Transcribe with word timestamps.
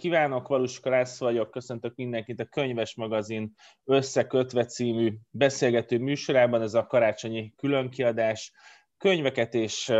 kívánok, 0.00 0.48
Valuska 0.48 0.90
László 0.90 1.26
vagyok, 1.26 1.50
köszöntök 1.50 1.94
mindenkit 1.94 2.40
a 2.40 2.44
Könyves 2.44 2.94
Magazin 2.94 3.54
Összekötve 3.84 4.64
című 4.64 5.12
beszélgető 5.30 5.98
műsorában, 5.98 6.62
ez 6.62 6.74
a 6.74 6.86
karácsonyi 6.86 7.52
különkiadás. 7.56 8.52
Könyveket 8.98 9.54
és 9.54 9.92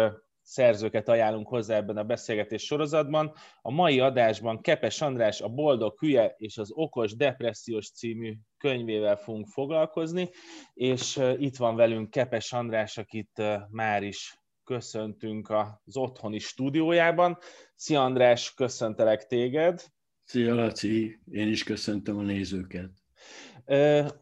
szerzőket 0.42 1.08
ajánlunk 1.08 1.48
hozzá 1.48 1.76
ebben 1.76 1.96
a 1.96 2.04
beszélgetés 2.04 2.62
sorozatban. 2.62 3.32
A 3.62 3.70
mai 3.70 4.00
adásban 4.00 4.60
Kepes 4.60 5.00
András 5.00 5.40
a 5.40 5.48
Boldog 5.48 5.98
Hülye 5.98 6.34
és 6.36 6.58
az 6.58 6.70
Okos 6.72 7.16
Depressziós 7.16 7.90
című 7.90 8.34
könyvével 8.58 9.16
fogunk 9.16 9.46
foglalkozni, 9.46 10.28
és 10.74 11.20
itt 11.38 11.56
van 11.56 11.76
velünk 11.76 12.10
Kepes 12.10 12.52
András, 12.52 12.98
akit 12.98 13.42
már 13.70 14.02
is 14.02 14.39
köszöntünk 14.70 15.50
az 15.50 15.96
otthoni 15.96 16.38
stúdiójában. 16.38 17.38
Szia 17.74 18.04
András, 18.04 18.54
köszöntelek 18.54 19.26
téged. 19.26 19.84
Szia 20.24 20.54
Laci, 20.54 21.20
én 21.30 21.48
is 21.48 21.62
köszöntöm 21.62 22.18
a 22.18 22.22
nézőket. 22.22 22.90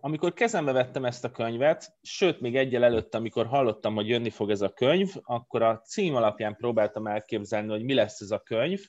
Amikor 0.01 0.33
kezembe 0.33 0.73
vettem 0.73 1.05
ezt 1.05 1.25
a 1.25 1.31
könyvet, 1.31 1.97
sőt, 2.03 2.41
még 2.41 2.57
egyel 2.57 2.85
előtt, 2.85 3.15
amikor 3.15 3.47
hallottam, 3.47 3.95
hogy 3.95 4.09
jönni 4.09 4.31
fog 4.31 4.51
ez 4.51 4.61
a 4.61 4.73
könyv, 4.73 5.11
akkor 5.23 5.63
a 5.63 5.81
cím 5.81 6.15
alapján 6.15 6.57
próbáltam 6.57 7.07
elképzelni, 7.07 7.69
hogy 7.69 7.83
mi 7.83 7.95
lesz 7.95 8.21
ez 8.21 8.31
a 8.31 8.39
könyv, 8.39 8.81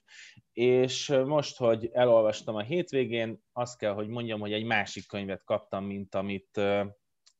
és 0.53 1.07
most, 1.25 1.57
hogy 1.57 1.89
elolvastam 1.91 2.55
a 2.55 2.61
hétvégén, 2.61 3.43
azt 3.53 3.77
kell, 3.77 3.93
hogy 3.93 4.07
mondjam, 4.07 4.39
hogy 4.39 4.53
egy 4.53 4.65
másik 4.65 5.07
könyvet 5.07 5.43
kaptam, 5.43 5.85
mint 5.85 6.15
amit 6.15 6.61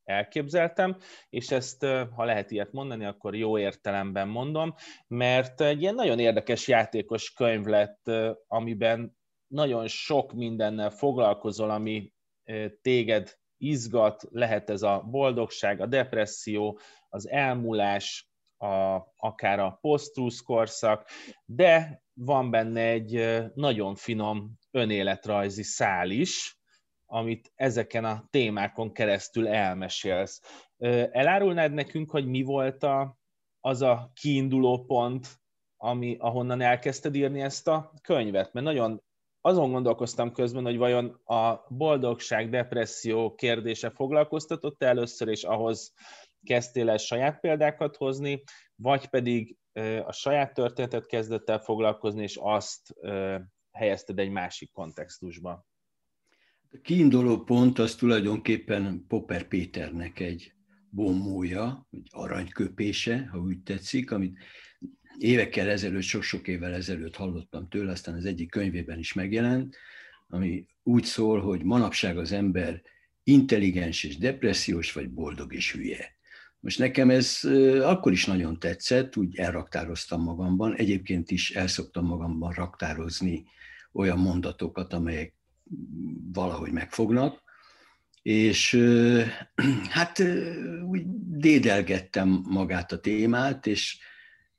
elképzeltem, 0.09 0.97
és 1.29 1.51
ezt, 1.51 1.85
ha 2.15 2.23
lehet 2.23 2.51
ilyet 2.51 2.71
mondani, 2.71 3.05
akkor 3.05 3.35
jó 3.35 3.57
értelemben 3.57 4.27
mondom, 4.27 4.73
mert 5.07 5.61
egy 5.61 5.81
ilyen 5.81 5.95
nagyon 5.95 6.19
érdekes 6.19 6.67
játékos 6.67 7.33
könyv 7.33 7.65
lett, 7.65 8.11
amiben 8.47 9.17
nagyon 9.47 9.87
sok 9.87 10.33
mindennel 10.33 10.89
foglalkozol, 10.89 11.69
ami 11.69 12.13
téged 12.81 13.37
izgat, 13.57 14.23
lehet 14.29 14.69
ez 14.69 14.81
a 14.81 15.03
boldogság, 15.09 15.81
a 15.81 15.85
depresszió, 15.85 16.79
az 17.09 17.29
elmúlás, 17.29 18.29
a, 18.57 18.99
akár 19.15 19.59
a 19.59 19.77
posztrusz 19.81 20.39
korszak, 20.39 21.07
de 21.45 22.03
van 22.13 22.51
benne 22.51 22.81
egy 22.81 23.41
nagyon 23.53 23.95
finom 23.95 24.57
önéletrajzi 24.71 25.63
szál 25.63 26.09
is, 26.09 26.58
amit 27.11 27.51
ezeken 27.55 28.05
a 28.05 28.23
témákon 28.29 28.93
keresztül 28.93 29.47
elmesélsz. 29.47 30.41
Elárulnád 31.11 31.73
nekünk, 31.73 32.11
hogy 32.11 32.27
mi 32.27 32.41
volt 32.41 32.83
a, 32.83 33.17
az 33.59 33.81
a 33.81 34.11
kiinduló 34.13 34.85
pont, 34.85 35.27
ami, 35.77 36.17
ahonnan 36.19 36.61
elkezdted 36.61 37.15
írni 37.15 37.41
ezt 37.41 37.67
a 37.67 37.93
könyvet? 38.01 38.53
Mert 38.53 38.65
nagyon 38.65 39.03
azon 39.41 39.71
gondolkoztam 39.71 40.31
közben, 40.31 40.63
hogy 40.63 40.77
vajon 40.77 41.21
a 41.23 41.65
boldogság, 41.67 42.49
depresszió 42.49 43.35
kérdése 43.35 43.89
foglalkoztatott 43.89 44.83
először, 44.83 45.27
és 45.27 45.43
ahhoz 45.43 45.93
kezdtél 46.43 46.89
el 46.89 46.97
saját 46.97 47.39
példákat 47.39 47.95
hozni, 47.95 48.43
vagy 48.75 49.07
pedig 49.07 49.57
a 50.05 50.11
saját 50.11 50.53
történetet 50.53 51.05
kezdett 51.05 51.49
el 51.49 51.59
foglalkozni, 51.59 52.23
és 52.23 52.37
azt 52.41 52.93
helyezted 53.71 54.19
egy 54.19 54.29
másik 54.29 54.71
kontextusba? 54.71 55.67
Kiinduló 56.81 57.43
pont 57.43 57.79
az 57.79 57.95
tulajdonképpen 57.95 59.05
Popper 59.07 59.47
Péternek 59.47 60.19
egy 60.19 60.53
bombója, 60.89 61.87
egy 61.91 62.07
aranyköpése, 62.09 63.27
ha 63.31 63.37
úgy 63.37 63.59
tetszik, 63.59 64.11
amit 64.11 64.37
évekkel 65.17 65.69
ezelőtt, 65.69 66.01
sok-sok 66.01 66.47
évvel 66.47 66.73
ezelőtt 66.73 67.15
hallottam 67.15 67.67
tőle, 67.67 67.91
aztán 67.91 68.15
az 68.15 68.25
egyik 68.25 68.49
könyvében 68.49 68.99
is 68.99 69.13
megjelent, 69.13 69.75
ami 70.27 70.65
úgy 70.83 71.03
szól, 71.03 71.41
hogy 71.41 71.63
manapság 71.63 72.17
az 72.17 72.31
ember 72.31 72.81
intelligens 73.23 74.03
és 74.03 74.17
depressziós, 74.17 74.93
vagy 74.93 75.09
boldog 75.09 75.53
és 75.53 75.71
hülye. 75.71 76.17
Most 76.59 76.79
nekem 76.79 77.09
ez 77.09 77.39
akkor 77.81 78.11
is 78.11 78.25
nagyon 78.25 78.59
tetszett, 78.59 79.17
úgy 79.17 79.37
elraktároztam 79.37 80.23
magamban, 80.23 80.75
egyébként 80.75 81.31
is 81.31 81.51
elszoktam 81.51 82.05
magamban 82.05 82.51
raktározni 82.51 83.45
olyan 83.91 84.19
mondatokat, 84.19 84.93
amelyek 84.93 85.38
valahogy 86.33 86.71
megfognak, 86.71 87.41
és 88.21 88.77
hát 89.97 90.19
úgy 90.83 91.03
dédelgettem 91.27 92.43
magát 92.49 92.91
a 92.91 92.99
témát, 92.99 93.67
és 93.67 93.99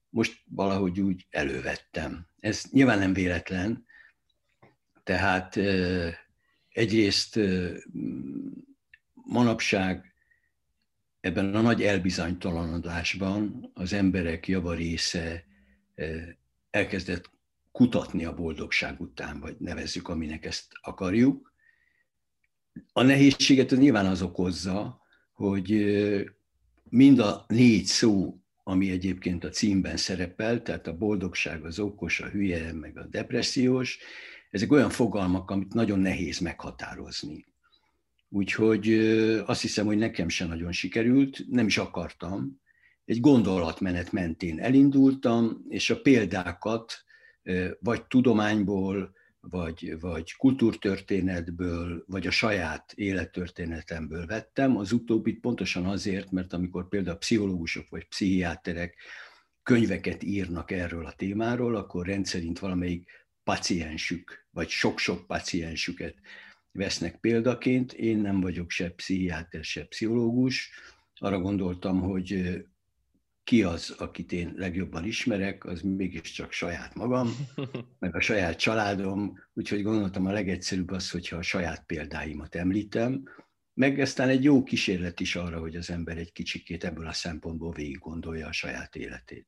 most 0.09 0.43
valahogy 0.45 1.01
úgy 1.01 1.27
elővettem. 1.31 2.27
Ez 2.41 2.65
nyilván 2.71 2.99
nem 2.99 3.13
véletlen, 3.13 3.85
tehát 5.03 5.57
egyrészt 6.69 7.39
manapság 9.13 10.15
ebben 11.21 11.55
a 11.55 11.61
nagy 11.61 11.83
elbizonytalanodásban 11.83 13.71
az 13.75 13.93
emberek 13.93 14.49
javarésze 14.49 15.45
elkezdett 16.71 17.31
kutatni 17.73 18.25
a 18.25 18.35
boldogság 18.35 19.01
után, 19.01 19.41
vagy 19.41 19.57
nevezzük, 19.59 20.09
aminek 20.09 20.45
ezt 20.45 20.67
akarjuk. 20.81 21.53
A 22.93 23.03
nehézséget 23.03 23.71
nyilván 23.71 24.07
az 24.07 24.23
okozza, 24.23 25.01
hogy 25.33 25.71
mind 26.89 27.19
a 27.19 27.45
négy 27.49 27.85
szó, 27.85 28.41
ami 28.65 28.91
egyébként 28.91 29.45
a 29.45 29.49
címben 29.49 29.97
szerepel, 29.97 30.63
tehát 30.63 30.87
a 30.87 30.97
boldogság, 30.97 31.65
az 31.65 31.79
okos, 31.79 32.21
a 32.21 32.29
hülye, 32.29 32.73
meg 32.73 32.99
a 32.99 33.07
depressziós, 33.07 33.99
ezek 34.51 34.73
olyan 34.73 34.91
fogalmak, 34.91 35.51
amit 35.51 35.75
nagyon 35.75 35.99
nehéz 35.99 36.39
meghatározni. 36.39 37.47
Úgyhogy 38.29 38.93
azt 39.47 39.61
hiszem, 39.61 39.87
hogy 39.87 39.97
nekem 39.99 40.29
sem 40.29 40.49
nagyon 40.49 40.73
sikerült, 40.73 41.45
nem 41.49 41.67
is 41.67 41.79
akartam. 41.79 42.61
Egy 43.05 43.21
gondolatmenet 43.21 44.13
mentén 44.13 44.61
elindultam, 44.61 45.65
és 45.69 45.91
a 45.91 46.01
példákat 46.01 47.05
vagy 47.81 48.07
tudományból, 48.07 49.19
vagy, 49.41 49.97
vagy 50.01 50.33
kultúrtörténetből, 50.33 52.05
vagy 52.07 52.27
a 52.27 52.31
saját 52.31 52.93
élettörténetemből 52.93 54.27
vettem. 54.27 54.77
Az 54.77 54.93
utóbbit 54.93 55.41
pontosan 55.41 55.87
azért, 55.87 56.31
mert 56.31 56.53
amikor 56.53 56.89
például 56.89 57.17
pszichológusok 57.17 57.89
vagy 57.89 58.09
pszichiáterek 58.09 58.97
könyveket 59.63 60.23
írnak 60.23 60.71
erről 60.71 61.07
a 61.07 61.13
témáról, 61.13 61.77
akkor 61.77 62.07
rendszerint 62.07 62.59
valamelyik 62.59 63.11
paciensük, 63.45 64.47
vagy 64.51 64.69
sok-sok 64.69 65.27
paciensüket 65.27 66.15
vesznek 66.73 67.17
példaként. 67.21 67.93
Én 67.93 68.19
nem 68.19 68.41
vagyok 68.41 68.71
se 68.71 68.91
pszichiáter, 68.91 69.65
se 69.65 69.85
pszichológus. 69.85 70.71
Arra 71.15 71.41
gondoltam, 71.41 72.01
hogy 72.01 72.59
ki 73.51 73.63
az, 73.63 73.95
akit 73.99 74.33
én 74.33 74.53
legjobban 74.57 75.05
ismerek, 75.05 75.65
az 75.65 75.81
mégiscsak 75.83 76.53
saját 76.53 76.95
magam, 76.95 77.29
meg 77.99 78.15
a 78.15 78.21
saját 78.21 78.59
családom, 78.59 79.39
úgyhogy 79.55 79.83
gondoltam 79.83 80.27
a 80.27 80.33
legegyszerűbb 80.33 80.91
az, 80.91 81.11
hogyha 81.11 81.37
a 81.37 81.43
saját 81.43 81.85
példáimat 81.87 82.55
említem, 82.55 83.23
meg 83.75 83.99
aztán 83.99 84.29
egy 84.29 84.45
jó 84.45 84.63
kísérlet 84.63 85.21
is 85.21 85.37
arra, 85.37 85.61
hogy 85.61 85.77
az 85.77 85.91
ember 85.91 86.19
egy 86.19 86.33
kicsikét 86.33 86.85
ebből 86.85 87.07
a 87.07 87.13
szempontból 87.13 87.73
végig 87.73 87.99
gondolja 87.99 88.47
a 88.47 88.53
saját 88.53 88.97
életét. 88.97 89.47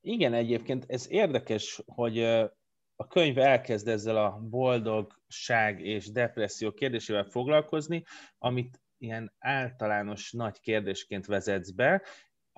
Igen, 0.00 0.34
egyébként 0.34 0.84
ez 0.88 1.10
érdekes, 1.10 1.82
hogy 1.86 2.22
a 2.96 3.06
könyv 3.08 3.38
elkezd 3.38 3.88
ezzel 3.88 4.16
a 4.16 4.38
boldogság 4.50 5.80
és 5.80 6.10
depresszió 6.10 6.72
kérdésével 6.72 7.24
foglalkozni, 7.24 8.04
amit 8.38 8.80
ilyen 8.98 9.32
általános 9.38 10.32
nagy 10.32 10.60
kérdésként 10.60 11.26
vezetsz 11.26 11.70
be, 11.70 12.02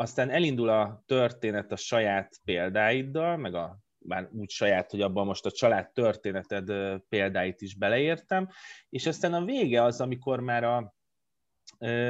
aztán 0.02 0.30
elindul 0.30 0.68
a 0.68 1.02
történet 1.06 1.72
a 1.72 1.76
saját 1.76 2.40
példáiddal, 2.44 3.36
meg 3.36 3.54
a 3.54 3.78
bár 3.98 4.28
úgy 4.32 4.50
saját, 4.50 4.90
hogy 4.90 5.00
abban 5.00 5.26
most 5.26 5.46
a 5.46 5.50
család 5.50 5.92
történeted 5.92 6.72
példáit 7.08 7.60
is 7.60 7.74
beleértem, 7.74 8.48
és 8.88 9.06
aztán 9.06 9.34
a 9.34 9.44
vége 9.44 9.82
az, 9.82 10.00
amikor 10.00 10.40
már 10.40 10.64
a 10.64 10.94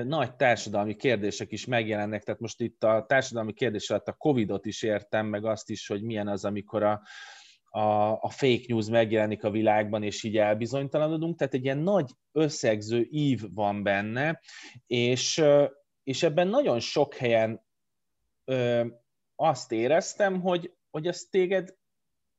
nagy 0.04 0.34
társadalmi 0.34 0.96
kérdések 0.96 1.52
is 1.52 1.66
megjelennek, 1.66 2.22
tehát 2.22 2.40
most 2.40 2.60
itt 2.60 2.84
a 2.84 3.04
társadalmi 3.08 3.52
kérdés 3.52 3.90
alatt 3.90 4.08
a 4.08 4.12
Covid-ot 4.12 4.66
is 4.66 4.82
értem, 4.82 5.26
meg 5.26 5.44
azt 5.44 5.70
is, 5.70 5.86
hogy 5.86 6.02
milyen 6.02 6.28
az, 6.28 6.44
amikor 6.44 6.82
a, 6.82 7.02
a, 7.64 8.12
a 8.12 8.30
fake 8.30 8.64
news 8.66 8.88
megjelenik 8.88 9.44
a 9.44 9.50
világban, 9.50 10.02
és 10.02 10.22
így 10.22 10.36
elbizonytalanodunk, 10.36 11.38
tehát 11.38 11.54
egy 11.54 11.64
ilyen 11.64 11.78
nagy 11.78 12.10
összegző 12.32 13.06
ív 13.10 13.42
van 13.54 13.82
benne, 13.82 14.40
és, 14.86 15.42
és 16.02 16.22
ebben 16.22 16.48
nagyon 16.48 16.80
sok 16.80 17.14
helyen 17.14 17.62
ö, 18.44 18.86
azt 19.34 19.72
éreztem, 19.72 20.40
hogy, 20.40 20.74
hogy 20.90 21.06
az 21.06 21.28
téged 21.30 21.74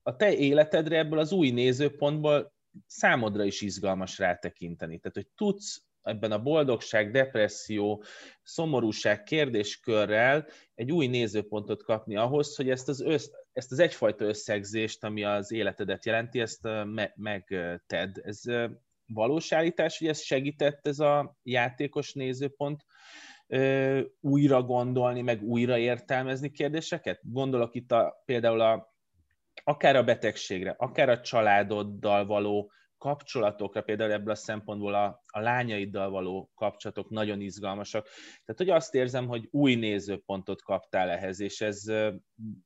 a 0.01 0.15
te 0.15 0.33
életedre 0.35 0.97
ebből 0.97 1.19
az 1.19 1.31
új 1.31 1.49
nézőpontból 1.49 2.53
számodra 2.85 3.43
is 3.43 3.61
izgalmas 3.61 4.17
rátekinteni. 4.17 4.99
Tehát, 4.99 5.15
hogy 5.15 5.27
tudsz 5.35 5.83
ebben 6.01 6.31
a 6.31 6.41
boldogság, 6.41 7.11
depresszió, 7.11 8.03
szomorúság 8.43 9.23
kérdéskörrel 9.23 10.47
egy 10.75 10.91
új 10.91 11.07
nézőpontot 11.07 11.83
kapni 11.83 12.15
ahhoz, 12.15 12.55
hogy 12.55 12.69
ezt 12.69 12.89
az, 12.89 13.01
össz, 13.01 13.27
ezt 13.53 13.71
az 13.71 13.79
egyfajta 13.79 14.25
összegzést, 14.25 15.03
ami 15.03 15.23
az 15.23 15.51
életedet 15.51 16.05
jelenti, 16.05 16.39
ezt 16.39 16.61
me- 16.85 17.15
megted. 17.15 18.17
Ez 18.23 18.41
valós 19.05 19.51
állítás, 19.51 19.97
hogy 19.97 20.07
ez 20.07 20.21
segített 20.21 20.87
ez 20.87 20.99
a 20.99 21.37
játékos 21.43 22.13
nézőpont 22.13 22.85
újra 24.19 24.63
gondolni, 24.63 25.21
meg 25.21 25.43
újra 25.43 25.77
értelmezni 25.77 26.51
kérdéseket? 26.51 27.19
Gondolok 27.23 27.75
itt 27.75 27.91
a, 27.91 28.23
például 28.25 28.61
a, 28.61 28.95
akár 29.63 29.95
a 29.95 30.03
betegségre, 30.03 30.75
akár 30.77 31.09
a 31.09 31.21
családoddal 31.21 32.25
való 32.25 32.71
kapcsolatokra, 32.97 33.81
például 33.81 34.11
ebből 34.11 34.31
a 34.31 34.35
szempontból 34.35 34.93
a, 34.93 35.23
a 35.25 35.39
lányaiddal 35.39 36.09
való 36.09 36.51
kapcsolatok 36.55 37.09
nagyon 37.09 37.41
izgalmasak. 37.41 38.07
Tehát, 38.45 38.57
hogy 38.57 38.69
azt 38.69 38.95
érzem, 38.95 39.27
hogy 39.27 39.47
új 39.51 39.75
nézőpontot 39.75 40.61
kaptál 40.61 41.09
ehhez, 41.09 41.39
és 41.39 41.61
ez 41.61 41.83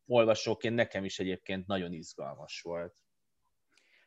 olvasóként 0.05 0.75
nekem 0.75 1.05
is 1.05 1.19
egyébként 1.19 1.67
nagyon 1.67 1.93
izgalmas 1.93 2.61
volt. 2.61 2.93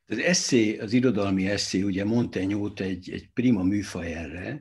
Az 0.06 0.18
eszé, 0.18 0.78
az 0.78 0.92
irodalmi 0.92 1.48
eszé, 1.48 1.82
ugye 1.82 2.04
Montaigne 2.04 2.70
egy, 2.76 3.10
egy 3.12 3.30
prima 3.32 3.62
műfaj 3.62 4.12
erre, 4.12 4.60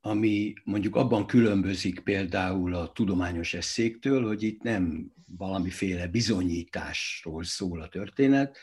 ami 0.00 0.54
mondjuk 0.64 0.96
abban 0.96 1.26
különbözik 1.26 2.00
például 2.00 2.74
a 2.74 2.92
tudományos 2.92 3.54
eszéktől, 3.54 4.26
hogy 4.26 4.42
itt 4.42 4.62
nem 4.62 5.12
valamiféle 5.36 6.06
bizonyításról 6.06 7.44
szól 7.44 7.80
a 7.80 7.88
történet, 7.88 8.58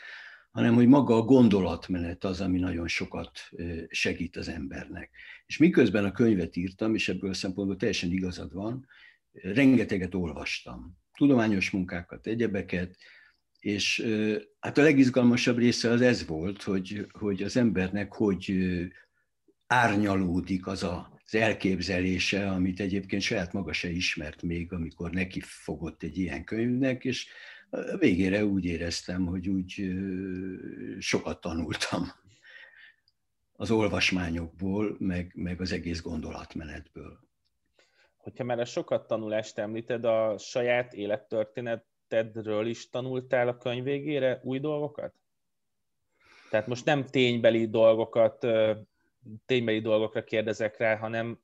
hanem 0.50 0.74
hogy 0.74 0.86
maga 0.86 1.14
a 1.14 1.22
gondolatmenet 1.22 2.24
az, 2.24 2.40
ami 2.40 2.58
nagyon 2.58 2.88
sokat 2.88 3.50
segít 3.88 4.36
az 4.36 4.48
embernek. 4.48 5.10
És 5.46 5.56
miközben 5.56 6.04
a 6.04 6.12
könyvet 6.12 6.56
írtam, 6.56 6.94
és 6.94 7.08
ebből 7.08 7.30
a 7.30 7.34
szempontból 7.34 7.76
teljesen 7.76 8.12
igazad 8.12 8.52
van, 8.52 8.86
rengeteget 9.32 10.14
olvastam. 10.14 10.98
Tudományos 11.12 11.70
munkákat, 11.70 12.26
egyebeket, 12.26 12.96
és 13.58 14.06
hát 14.58 14.78
a 14.78 14.82
legizgalmasabb 14.82 15.58
része 15.58 15.90
az 15.90 16.00
ez 16.00 16.26
volt, 16.26 16.62
hogy, 16.62 17.06
hogy 17.12 17.42
az 17.42 17.56
embernek 17.56 18.12
hogy 18.14 18.54
árnyalódik 19.66 20.66
az 20.66 20.82
a, 20.82 21.17
az 21.30 21.34
elképzelése, 21.34 22.50
amit 22.50 22.80
egyébként 22.80 23.22
saját 23.22 23.52
maga 23.52 23.72
se 23.72 23.90
ismert 23.90 24.42
még, 24.42 24.72
amikor 24.72 25.10
neki 25.10 25.40
fogott 25.40 26.02
egy 26.02 26.18
ilyen 26.18 26.44
könyvnek, 26.44 27.04
és 27.04 27.28
végére 27.98 28.44
úgy 28.44 28.64
éreztem, 28.64 29.26
hogy 29.26 29.48
úgy 29.48 29.92
sokat 30.98 31.40
tanultam 31.40 32.06
az 33.52 33.70
olvasmányokból, 33.70 34.96
meg, 34.98 35.32
meg 35.34 35.60
az 35.60 35.72
egész 35.72 36.02
gondolatmenetből. 36.02 37.18
Hogyha 38.16 38.44
már 38.44 38.58
a 38.58 38.64
sokat 38.64 39.06
tanulást 39.06 39.58
említed, 39.58 40.04
a 40.04 40.38
saját 40.38 40.92
élettörténetedről 40.92 42.66
is 42.66 42.90
tanultál 42.90 43.48
a 43.48 43.58
könyv 43.58 43.84
végére 43.84 44.40
új 44.42 44.58
dolgokat? 44.58 45.14
Tehát 46.50 46.66
most 46.66 46.84
nem 46.84 47.06
ténybeli 47.06 47.68
dolgokat, 47.68 48.46
ténybeli 49.46 49.80
dolgokra 49.80 50.24
kérdezek 50.24 50.76
rá, 50.76 50.96
hanem 50.96 51.40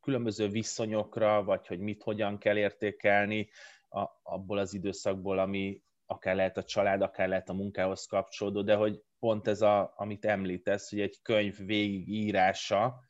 különböző 0.00 0.48
viszonyokra, 0.48 1.44
vagy 1.44 1.66
hogy 1.66 1.78
mit 1.78 2.02
hogyan 2.02 2.38
kell 2.38 2.56
értékelni, 2.56 3.48
a, 3.88 4.06
abból 4.22 4.58
az 4.58 4.74
időszakból, 4.74 5.38
ami 5.38 5.82
akár 6.06 6.34
lehet 6.34 6.56
a 6.56 6.64
család, 6.64 7.02
akár 7.02 7.28
lehet 7.28 7.48
a 7.48 7.52
munkához 7.52 8.06
kapcsolódó, 8.06 8.62
de 8.62 8.74
hogy 8.74 9.02
pont 9.18 9.46
ez, 9.46 9.60
a, 9.60 9.92
amit 9.96 10.24
említesz, 10.24 10.90
hogy 10.90 11.00
egy 11.00 11.18
könyv 11.22 11.56
végigírása, 11.56 13.04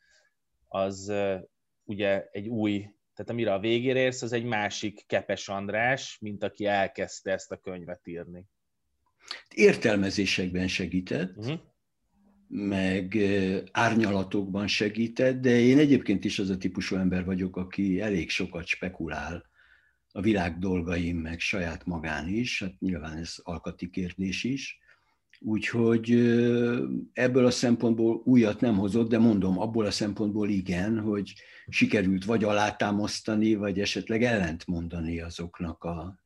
az 0.69 1.13
ugye 1.85 2.29
egy 2.31 2.49
új, 2.49 2.79
tehát 3.15 3.31
amire 3.31 3.53
a 3.53 3.59
végére 3.59 3.99
érsz, 3.99 4.23
az 4.23 4.33
egy 4.33 4.45
másik 4.45 5.07
Kepes 5.07 5.49
András, 5.49 6.19
mint 6.19 6.43
aki 6.43 6.67
elkezdte 6.67 7.33
ezt 7.33 7.53
a 7.53 7.57
könyvet 7.57 8.07
írni. 8.07 8.47
Értelmezésekben 9.55 10.69
segített, 10.69 11.37
uh-huh. 11.37 11.61
Meg 12.55 13.19
árnyalatokban 13.71 14.67
segített, 14.67 15.41
de 15.41 15.61
én 15.61 15.79
egyébként 15.79 16.25
is 16.25 16.39
az 16.39 16.51
a 16.51 16.57
típusú 16.57 16.97
ember 16.97 17.25
vagyok, 17.25 17.57
aki 17.57 18.01
elég 18.01 18.31
sokat 18.31 18.67
spekulál 18.67 19.45
a 20.13 20.21
világ 20.21 20.59
dolgaim, 20.59 21.17
meg 21.17 21.41
saját 21.41 21.87
magán 21.87 22.29
is, 22.29 22.63
hát 22.63 22.81
nyilván 22.81 23.17
ez 23.17 23.35
alkati 23.43 23.91
kérdés 23.91 24.45
is. 24.45 24.79
Úgyhogy 25.41 26.11
ebből 27.13 27.47
a 27.47 27.51
szempontból 27.51 28.23
újat 28.25 28.61
nem 28.61 28.77
hozott, 28.77 29.09
de 29.09 29.19
mondom, 29.19 29.59
abból 29.59 29.87
a 29.87 29.91
szempontból 29.91 30.49
igen, 30.49 30.99
hogy 30.99 31.33
sikerült 31.69 32.25
vagy 32.25 32.45
alátámasztani, 32.45 33.55
vagy 33.55 33.81
esetleg 33.81 34.23
ellent 34.23 34.67
mondani 34.67 35.21
azoknak 35.21 35.85
a 35.85 36.22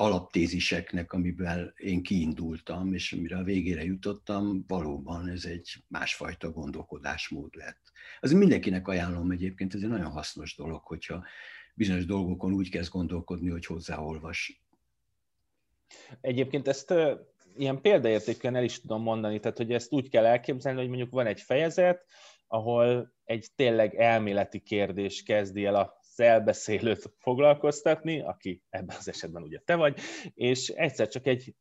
alaptéziseknek, 0.00 1.12
amivel 1.12 1.72
én 1.76 2.02
kiindultam, 2.02 2.94
és 2.94 3.12
amire 3.12 3.36
a 3.36 3.42
végére 3.42 3.84
jutottam, 3.84 4.64
valóban 4.66 5.28
ez 5.28 5.44
egy 5.44 5.84
másfajta 5.88 6.50
gondolkodásmód 6.50 7.54
lett. 7.54 7.80
Az 8.20 8.32
mindenkinek 8.32 8.88
ajánlom 8.88 9.30
egyébként, 9.30 9.74
ez 9.74 9.82
egy 9.82 9.88
nagyon 9.88 10.10
hasznos 10.10 10.56
dolog, 10.56 10.82
hogyha 10.82 11.24
bizonyos 11.74 12.06
dolgokon 12.06 12.52
úgy 12.52 12.70
kezd 12.70 12.90
gondolkodni, 12.90 13.50
hogy 13.50 13.66
hozzáolvas. 13.66 14.62
Egyébként 16.20 16.68
ezt 16.68 16.94
ilyen 17.56 17.80
példaértékűen 17.80 18.56
el 18.56 18.64
is 18.64 18.80
tudom 18.80 19.02
mondani, 19.02 19.40
tehát 19.40 19.56
hogy 19.56 19.72
ezt 19.72 19.92
úgy 19.92 20.08
kell 20.08 20.26
elképzelni, 20.26 20.78
hogy 20.78 20.88
mondjuk 20.88 21.10
van 21.10 21.26
egy 21.26 21.40
fejezet, 21.40 22.04
ahol 22.46 23.12
egy 23.24 23.46
tényleg 23.56 23.94
elméleti 23.94 24.60
kérdés 24.60 25.22
kezdi 25.22 25.64
el 25.64 25.74
a 25.74 25.96
elbeszélőt 26.20 27.12
foglalkoztatni, 27.18 28.20
aki 28.20 28.62
ebben 28.68 28.96
az 28.98 29.08
esetben 29.08 29.42
ugye 29.42 29.58
te 29.64 29.74
vagy, 29.74 29.98
és 30.34 30.68
egyszer 30.68 31.08
csak 31.08 31.26
egy 31.26 31.54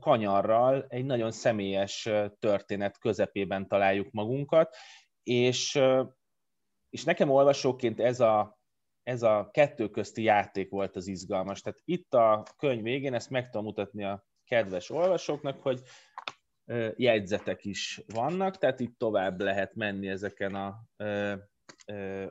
kanyarral, 0.00 0.84
egy 0.88 1.04
nagyon 1.04 1.30
személyes 1.30 2.08
történet 2.38 2.98
közepében 2.98 3.68
találjuk 3.68 4.10
magunkat, 4.10 4.76
és, 5.22 5.80
és 6.90 7.04
nekem 7.04 7.30
olvasóként 7.30 8.00
ez 8.00 8.20
a 8.20 8.60
ez 9.02 9.22
a 9.22 9.48
kettő 9.52 9.88
közti 9.88 10.22
játék 10.22 10.70
volt 10.70 10.96
az 10.96 11.06
izgalmas. 11.06 11.60
Tehát 11.60 11.80
itt 11.84 12.14
a 12.14 12.42
könyv 12.56 12.82
végén 12.82 13.14
ezt 13.14 13.30
meg 13.30 13.50
tudom 13.50 13.64
mutatni 13.64 14.04
a 14.04 14.26
kedves 14.44 14.90
olvasóknak, 14.90 15.62
hogy 15.62 15.80
jegyzetek 16.96 17.64
is 17.64 18.02
vannak, 18.06 18.58
tehát 18.58 18.80
itt 18.80 18.98
tovább 18.98 19.40
lehet 19.40 19.74
menni 19.74 20.08
ezeken 20.08 20.54
a 20.54 20.84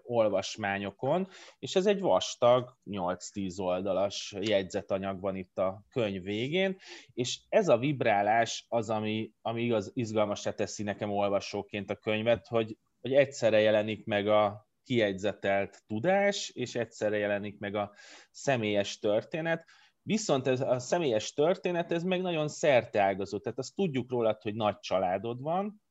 olvasmányokon, 0.02 1.28
és 1.60 1.76
ez 1.76 1.86
egy 1.86 2.00
vastag, 2.00 2.78
8-10 2.86 3.60
oldalas 3.60 4.36
jegyzetanyag 4.40 5.20
van 5.20 5.36
itt 5.36 5.58
a 5.58 5.84
könyv 5.90 6.24
végén, 6.24 6.78
és 7.14 7.40
ez 7.50 7.68
a 7.68 7.78
vibrálás 7.78 8.66
az, 8.70 8.90
ami, 8.90 9.32
ami 9.42 9.62
igaz, 9.62 9.92
izgalmasra 9.94 10.54
teszi 10.54 10.84
nekem 10.84 11.12
olvasóként 11.12 11.90
a 11.90 11.96
könyvet, 11.96 12.48
hogy, 12.48 12.78
hogy 13.02 13.14
egyszerre 13.14 13.60
jelenik 13.60 14.06
meg 14.06 14.28
a 14.28 14.70
kiegyzetelt 14.84 15.84
tudás, 15.88 16.50
és 16.50 16.76
egyszerre 16.76 17.18
jelenik 17.18 17.60
meg 17.60 17.76
a 17.76 17.94
személyes 18.32 19.00
történet. 19.00 19.66
Viszont 20.04 20.48
ez 20.48 20.62
a 20.62 20.80
személyes 20.80 21.34
történet, 21.34 21.92
ez 21.92 22.04
meg 22.04 22.22
nagyon 22.22 22.48
szerteágazó. 22.48 23.38
Tehát 23.38 23.60
azt 23.60 23.76
tudjuk 23.76 24.12
rólad, 24.12 24.42
hogy 24.42 24.56
nagy 24.56 24.80
családod 24.80 25.42
van, 25.42 25.82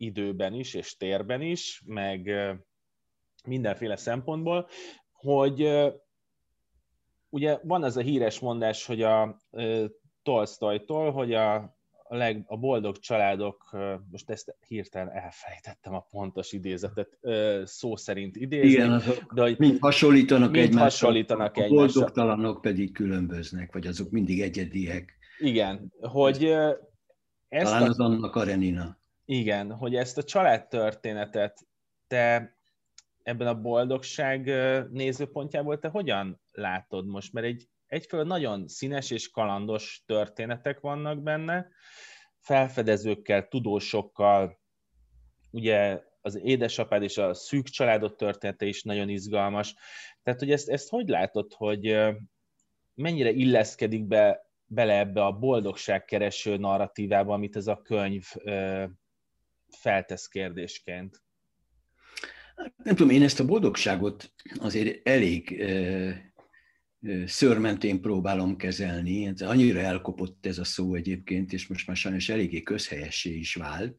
időben 0.00 0.54
is, 0.54 0.74
és 0.74 0.96
térben 0.96 1.42
is, 1.42 1.82
meg 1.86 2.30
mindenféle 3.44 3.96
szempontból, 3.96 4.68
hogy 5.12 5.68
ugye 7.28 7.58
van 7.62 7.82
az 7.82 7.96
a 7.96 8.00
híres 8.00 8.38
mondás, 8.38 8.86
hogy 8.86 9.02
a 9.02 9.40
Tolstoytól, 10.22 11.12
hogy 11.12 11.34
a 11.34 11.78
a, 12.10 12.16
leg, 12.16 12.44
a 12.46 12.56
boldog 12.56 12.98
családok, 12.98 13.76
most 14.10 14.30
ezt 14.30 14.56
hirtelen 14.66 15.10
elfelejtettem 15.10 15.94
a 15.94 16.06
pontos 16.10 16.52
idézetet, 16.52 17.18
szó 17.64 17.96
szerint 17.96 18.36
idézni. 18.36 18.68
Igen, 18.68 18.92
azok 18.92 19.32
de 19.32 19.42
hogy 19.42 19.58
mind 19.58 19.78
hasonlítanak 19.80 20.50
mind 20.50 20.64
egymással, 20.64 20.88
hasonlítanak 20.88 21.56
a 21.56 21.62
egymással. 21.62 21.76
boldogtalanok 21.76 22.60
pedig 22.60 22.92
különböznek, 22.92 23.72
vagy 23.72 23.86
azok 23.86 24.10
mindig 24.10 24.40
egyediek. 24.40 25.18
Igen, 25.38 25.92
hogy 26.00 26.44
ezt 27.48 27.72
Talán 27.72 27.88
az 27.88 28.00
a, 28.00 28.04
Anna 28.04 28.30
Karenina. 28.30 28.98
Igen, 29.32 29.72
hogy 29.72 29.94
ezt 29.94 30.18
a 30.18 30.22
családtörténetet 30.22 31.66
te 32.06 32.56
ebben 33.22 33.46
a 33.46 33.60
boldogság 33.60 34.44
nézőpontjából 34.90 35.78
te 35.78 35.88
hogyan 35.88 36.40
látod 36.52 37.06
most? 37.06 37.32
Mert 37.32 37.46
egy 37.46 37.68
egyfelől 37.86 38.24
nagyon 38.24 38.68
színes 38.68 39.10
és 39.10 39.30
kalandos 39.30 40.02
történetek 40.06 40.80
vannak 40.80 41.22
benne, 41.22 41.68
felfedezőkkel, 42.38 43.48
tudósokkal, 43.48 44.60
ugye 45.50 46.02
az 46.20 46.38
édesapád 46.42 47.02
és 47.02 47.18
a 47.18 47.34
szűk 47.34 47.66
családot 47.66 48.16
története 48.16 48.66
is 48.66 48.82
nagyon 48.82 49.08
izgalmas. 49.08 49.74
Tehát, 50.22 50.40
hogy 50.40 50.50
ezt, 50.50 50.68
ezt 50.68 50.88
hogy 50.88 51.08
látod, 51.08 51.52
hogy 51.52 51.98
mennyire 52.94 53.30
illeszkedik 53.30 54.06
be 54.06 54.50
bele 54.72 54.98
ebbe 54.98 55.24
a 55.24 55.32
boldogságkereső 55.32 56.56
narratívába, 56.56 57.34
amit 57.34 57.56
ez 57.56 57.66
a 57.66 57.82
könyv 57.82 58.24
feltesz 59.74 60.28
kérdésként? 60.28 61.22
Nem 62.76 62.94
tudom, 62.94 63.10
én 63.10 63.22
ezt 63.22 63.40
a 63.40 63.44
boldogságot 63.44 64.32
azért 64.58 65.08
elég 65.08 65.64
szörmentén 67.26 68.00
próbálom 68.00 68.56
kezelni. 68.56 69.32
Annyira 69.38 69.80
elkopott 69.80 70.46
ez 70.46 70.58
a 70.58 70.64
szó 70.64 70.94
egyébként, 70.94 71.52
és 71.52 71.66
most 71.66 71.86
már 71.86 71.96
sajnos 71.96 72.28
eléggé 72.28 72.62
közhelyessé 72.62 73.34
is 73.34 73.54
vált. 73.54 73.96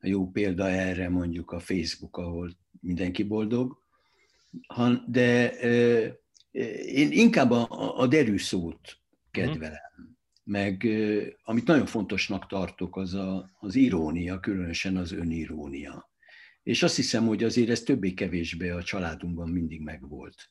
A 0.00 0.06
jó 0.06 0.30
példa 0.30 0.68
erre 0.68 1.08
mondjuk 1.08 1.50
a 1.50 1.60
Facebook, 1.60 2.16
ahol 2.16 2.56
mindenki 2.80 3.22
boldog. 3.22 3.78
De 5.06 5.50
én 6.84 7.10
inkább 7.10 7.50
a, 7.50 7.98
a 7.98 8.06
derű 8.06 8.38
szót 8.38 8.98
kedvelem. 9.30 10.09
Meg 10.50 10.88
amit 11.42 11.66
nagyon 11.66 11.86
fontosnak 11.86 12.46
tartok, 12.46 12.96
az 12.96 13.14
a, 13.14 13.50
az 13.60 13.74
irónia, 13.74 14.40
különösen 14.40 14.96
az 14.96 15.12
önirónia. 15.12 16.10
És 16.62 16.82
azt 16.82 16.96
hiszem, 16.96 17.26
hogy 17.26 17.44
azért 17.44 17.68
ez 17.68 17.82
többé-kevésbé 17.82 18.68
a 18.68 18.82
családunkban 18.82 19.48
mindig 19.48 19.80
megvolt 19.80 20.50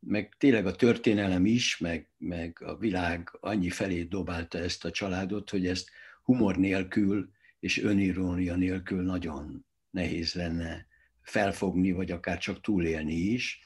meg 0.00 0.34
tényleg 0.38 0.66
a 0.66 0.76
történelem 0.76 1.46
is, 1.46 1.78
meg, 1.78 2.08
meg 2.18 2.62
a 2.62 2.76
világ 2.76 3.28
annyi 3.40 3.70
felé 3.70 4.02
dobálta 4.02 4.58
ezt 4.58 4.84
a 4.84 4.90
családot, 4.90 5.50
hogy 5.50 5.66
ezt 5.66 5.90
humor 6.22 6.56
nélkül 6.56 7.30
és 7.60 7.82
önirónia 7.82 8.54
nélkül 8.56 9.02
nagyon 9.02 9.66
nehéz 9.90 10.34
lenne 10.34 10.86
felfogni, 11.22 11.92
vagy 11.92 12.10
akár 12.10 12.38
csak 12.38 12.60
túlélni 12.60 13.14
is. 13.14 13.60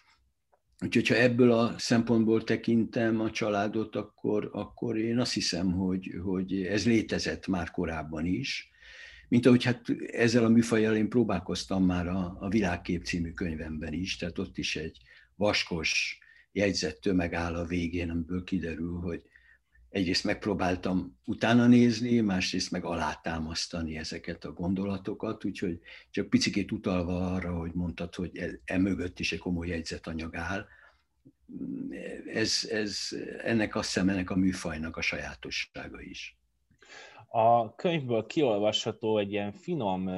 Úgyhogy 0.85 1.09
ha 1.09 1.15
ebből 1.15 1.53
a 1.53 1.79
szempontból 1.79 2.45
tekintem 2.45 3.21
a 3.21 3.31
családot, 3.31 3.97
akkor, 3.97 4.51
akkor 4.53 4.99
én 4.99 5.19
azt 5.19 5.33
hiszem, 5.33 5.73
hogy, 5.73 6.11
hogy 6.23 6.63
ez 6.63 6.87
létezett 6.87 7.47
már 7.47 7.71
korábban 7.71 8.27
is. 8.27 8.71
Mint 9.29 9.47
ahogy 9.47 9.65
hát 9.65 9.85
ezzel 10.07 10.45
a 10.45 10.49
műfajjal 10.49 10.97
én 10.97 11.09
próbálkoztam 11.09 11.85
már 11.85 12.09
a, 12.09 12.37
a 12.41 12.49
Világkép 12.49 13.05
című 13.05 13.31
könyvemben 13.33 13.93
is, 13.93 14.17
tehát 14.17 14.39
ott 14.39 14.59
is 14.59 14.77
egy 14.77 14.99
vaskos, 15.37 16.19
jegyzett 16.53 17.01
tömeg 17.01 17.35
áll 17.35 17.55
a 17.55 17.67
végén, 17.67 18.11
amiből 18.11 18.45
kiderül, 18.45 18.99
hogy 19.01 19.23
egyrészt 19.95 20.25
megpróbáltam 20.25 21.19
utána 21.25 21.67
nézni, 21.67 22.21
másrészt 22.21 22.71
meg 22.71 22.85
alátámasztani 22.85 23.97
ezeket 23.97 24.45
a 24.45 24.53
gondolatokat, 24.53 25.45
úgyhogy 25.45 25.81
csak 26.11 26.31
picikét 26.31 26.73
utalva 26.73 27.33
arra, 27.33 27.59
hogy 27.59 27.73
mondtad, 27.75 28.15
hogy 28.15 28.37
e, 28.37 28.61
e 28.65 28.79
mögött 28.79 29.19
is 29.19 29.33
egy 29.33 29.39
komoly 29.39 29.69
jegyzetanyag 29.69 30.37
áll, 30.37 30.67
ez, 32.33 32.69
ez 32.71 33.09
ennek 33.43 33.75
azt 33.75 33.93
hiszem 33.93 34.09
ennek 34.09 34.31
a 34.31 34.37
műfajnak 34.37 34.97
a 34.97 35.01
sajátossága 35.01 36.01
is. 36.01 36.39
A 37.27 37.75
könyvből 37.75 38.27
kiolvasható 38.27 39.19
egy 39.19 39.33
ilyen 39.33 39.53
finom 39.53 40.11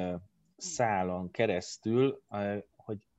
szálon 0.56 1.30
keresztül 1.30 2.22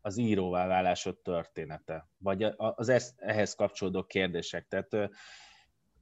az 0.01 0.17
íróvá 0.17 0.67
válásod 0.67 1.17
története, 1.17 2.09
vagy 2.17 2.43
az 2.57 3.13
ehhez 3.17 3.55
kapcsolódó 3.55 4.03
kérdések. 4.03 4.67
Tehát 4.67 5.09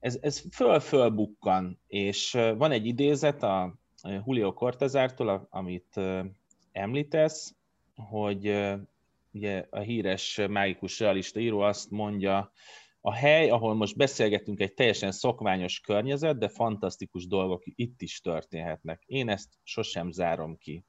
ez, 0.05 0.17
ez 0.21 0.43
föl-fölbukkan, 0.51 1.79
és 1.87 2.31
van 2.31 2.71
egy 2.71 2.85
idézet 2.85 3.43
a 3.43 3.79
Julio 4.25 4.53
Cortezártól, 4.53 5.47
amit 5.49 5.99
említesz, 6.71 7.55
hogy 7.95 8.73
ugye 9.31 9.65
a 9.69 9.79
híres 9.79 10.41
mágikus 10.49 10.99
realista 10.99 11.39
író 11.39 11.59
azt 11.59 11.91
mondja, 11.91 12.51
a 13.01 13.13
hely, 13.13 13.49
ahol 13.49 13.73
most 13.73 13.97
beszélgetünk, 13.97 14.59
egy 14.59 14.73
teljesen 14.73 15.11
szokványos 15.11 15.79
környezet, 15.79 16.37
de 16.37 16.47
fantasztikus 16.47 17.27
dolgok 17.27 17.63
itt 17.65 18.01
is 18.01 18.21
történhetnek. 18.21 19.03
Én 19.05 19.29
ezt 19.29 19.49
sosem 19.63 20.11
zárom 20.11 20.57
ki. 20.57 20.85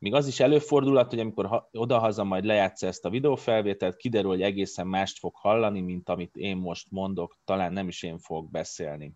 Még 0.00 0.14
az 0.14 0.26
is 0.26 0.40
előfordulhat, 0.40 1.10
hogy 1.10 1.18
amikor 1.18 1.68
odahaza 1.72 2.24
majd 2.24 2.44
lejátsza 2.44 2.86
ezt 2.86 3.04
a 3.04 3.10
videófelvételt, 3.10 3.96
kiderül, 3.96 4.30
hogy 4.30 4.42
egészen 4.42 4.86
mást 4.86 5.18
fog 5.18 5.34
hallani, 5.34 5.80
mint 5.80 6.08
amit 6.08 6.36
én 6.36 6.56
most 6.56 6.86
mondok, 6.90 7.36
talán 7.44 7.72
nem 7.72 7.88
is 7.88 8.02
én 8.02 8.18
fogok 8.18 8.50
beszélni. 8.50 9.12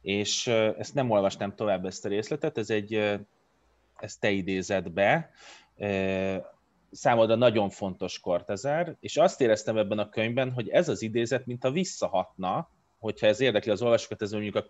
És 0.00 0.46
ezt 0.46 0.94
nem 0.94 1.10
olvastam 1.10 1.54
tovább 1.54 1.84
ezt 1.84 2.04
a 2.04 2.08
részletet, 2.08 2.58
ez 2.58 2.70
egy, 2.70 2.94
ezt 3.96 4.20
te 4.20 4.30
idézed 4.30 4.90
be, 4.90 5.30
számodra 6.90 7.34
nagyon 7.34 7.70
fontos 7.70 8.20
Kortezár, 8.20 8.96
és 9.00 9.16
azt 9.16 9.40
éreztem 9.40 9.76
ebben 9.76 9.98
a 9.98 10.08
könyvben, 10.08 10.52
hogy 10.52 10.68
ez 10.68 10.88
az 10.88 11.02
idézet, 11.02 11.46
mint 11.46 11.64
a 11.64 11.70
visszahatna, 11.70 12.70
hogyha 12.98 13.26
ez 13.26 13.40
érdekli 13.40 13.70
az 13.70 13.82
olvasókat, 13.82 14.22
ez 14.22 14.32
mondjuk 14.32 14.54
a 14.54 14.66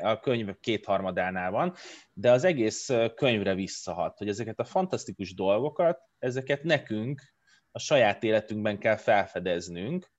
a 0.00 0.20
könyv 0.20 0.54
kétharmadánál 0.60 1.50
van, 1.50 1.74
de 2.12 2.30
az 2.30 2.44
egész 2.44 2.90
könyvre 3.14 3.54
visszahat, 3.54 4.18
hogy 4.18 4.28
ezeket 4.28 4.58
a 4.58 4.64
fantasztikus 4.64 5.34
dolgokat, 5.34 5.98
ezeket 6.18 6.62
nekünk 6.62 7.22
a 7.70 7.78
saját 7.78 8.22
életünkben 8.22 8.78
kell 8.78 8.96
felfedeznünk, 8.96 10.12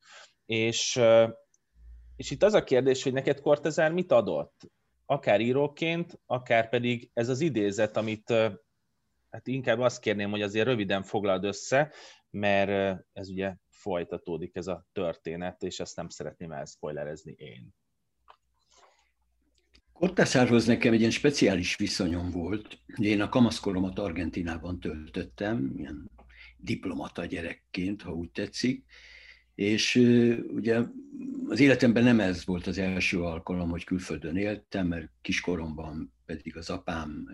és, 0.46 1.02
és 2.16 2.32
itt 2.32 2.44
az 2.44 2.54
a 2.54 2.64
kérdés, 2.64 3.04
hogy 3.04 3.14
neked 3.14 3.40
Kortezár 3.40 3.92
mit 3.92 4.12
adott? 4.12 4.62
Akár 5.06 5.42
íróként, 5.42 6.20
akár 6.26 6.70
pedig 6.70 7.10
ez 7.14 7.30
az 7.30 7.40
idézet, 7.40 7.98
amit 7.98 8.30
hát 9.30 9.48
inkább 9.48 9.80
azt 9.80 10.00
kérném, 10.00 10.30
hogy 10.30 10.42
azért 10.42 10.68
röviden 10.68 11.04
foglald 11.04 11.44
össze, 11.44 11.94
mert 12.30 13.04
ez 13.14 13.30
ugye 13.30 13.56
folytatódik 13.70 14.56
ez 14.56 14.68
a 14.68 14.86
történet, 14.92 15.64
és 15.64 15.80
ezt 15.80 15.96
nem 15.96 16.10
szeretném 16.10 16.52
elszpoilerezni 16.52 17.32
én. 17.38 17.74
Cortázárhoz 20.00 20.66
nekem 20.66 20.94
egy 20.94 21.00
ilyen 21.00 21.12
speciális 21.12 21.76
viszonyom 21.76 22.32
volt. 22.32 22.80
Én 22.98 23.22
a 23.22 23.30
kamaszkoromat 23.30 24.00
Argentinában 24.00 24.80
töltöttem, 24.80 25.74
ilyen 25.78 26.12
diplomata 26.58 27.26
gyerekként, 27.26 28.02
ha 28.02 28.12
úgy 28.12 28.30
tetszik, 28.30 28.84
és 29.56 29.96
ugye 30.56 30.82
az 31.48 31.60
életemben 31.60 32.04
nem 32.04 32.20
ez 32.20 32.46
volt 32.46 32.68
az 32.68 32.78
első 32.78 33.22
alkalom, 33.22 33.70
hogy 33.70 33.84
külföldön 33.84 34.36
éltem, 34.36 34.88
mert 34.88 35.12
kiskoromban 35.22 36.14
pedig 36.26 36.58
az 36.58 36.70
apám 36.70 37.30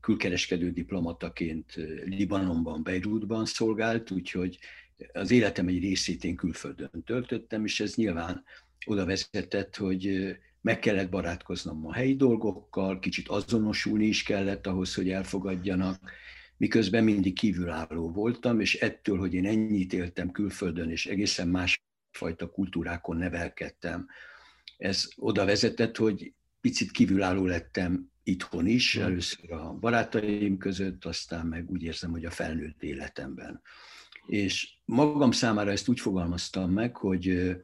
külkereskedő 0.00 0.70
diplomataként 0.70 1.74
Libanonban, 2.04 2.82
Beirutban 2.82 3.44
szolgált, 3.46 4.10
úgyhogy 4.10 4.58
az 5.12 5.30
életem 5.30 5.68
egy 5.68 5.80
részét 5.80 6.24
én 6.24 6.36
külföldön 6.36 7.02
töltöttem, 7.04 7.64
és 7.64 7.80
ez 7.80 7.94
nyilván 7.94 8.44
oda 8.86 9.04
vezetett, 9.04 9.76
hogy 9.76 10.36
meg 10.62 10.78
kellett 10.78 11.10
barátkoznom 11.10 11.86
a 11.86 11.92
helyi 11.92 12.16
dolgokkal, 12.16 12.98
kicsit 12.98 13.28
azonosulni 13.28 14.06
is 14.06 14.22
kellett 14.22 14.66
ahhoz, 14.66 14.94
hogy 14.94 15.10
elfogadjanak, 15.10 16.10
miközben 16.56 17.04
mindig 17.04 17.34
kívülálló 17.34 18.10
voltam, 18.10 18.60
és 18.60 18.74
ettől, 18.74 19.18
hogy 19.18 19.34
én 19.34 19.46
ennyit 19.46 19.92
éltem 19.92 20.30
külföldön, 20.30 20.90
és 20.90 21.06
egészen 21.06 21.48
másfajta 21.48 22.50
kultúrákon 22.50 23.16
nevelkedtem, 23.16 24.06
ez 24.82 25.08
oda 25.16 25.44
vezetett, 25.44 25.96
hogy 25.96 26.32
picit 26.60 26.90
kívülálló 26.90 27.46
lettem 27.46 28.10
itthon 28.22 28.66
is, 28.66 28.94
hmm. 28.94 29.04
először 29.04 29.52
a 29.52 29.72
barátaim 29.72 30.58
között, 30.58 31.04
aztán 31.04 31.46
meg 31.46 31.70
úgy 31.70 31.82
érzem, 31.82 32.10
hogy 32.10 32.24
a 32.24 32.30
felnőtt 32.30 32.82
életemben. 32.82 33.62
És 34.26 34.74
magam 34.84 35.30
számára 35.30 35.70
ezt 35.70 35.88
úgy 35.88 36.00
fogalmaztam 36.00 36.70
meg, 36.70 36.96
hogy 36.96 37.56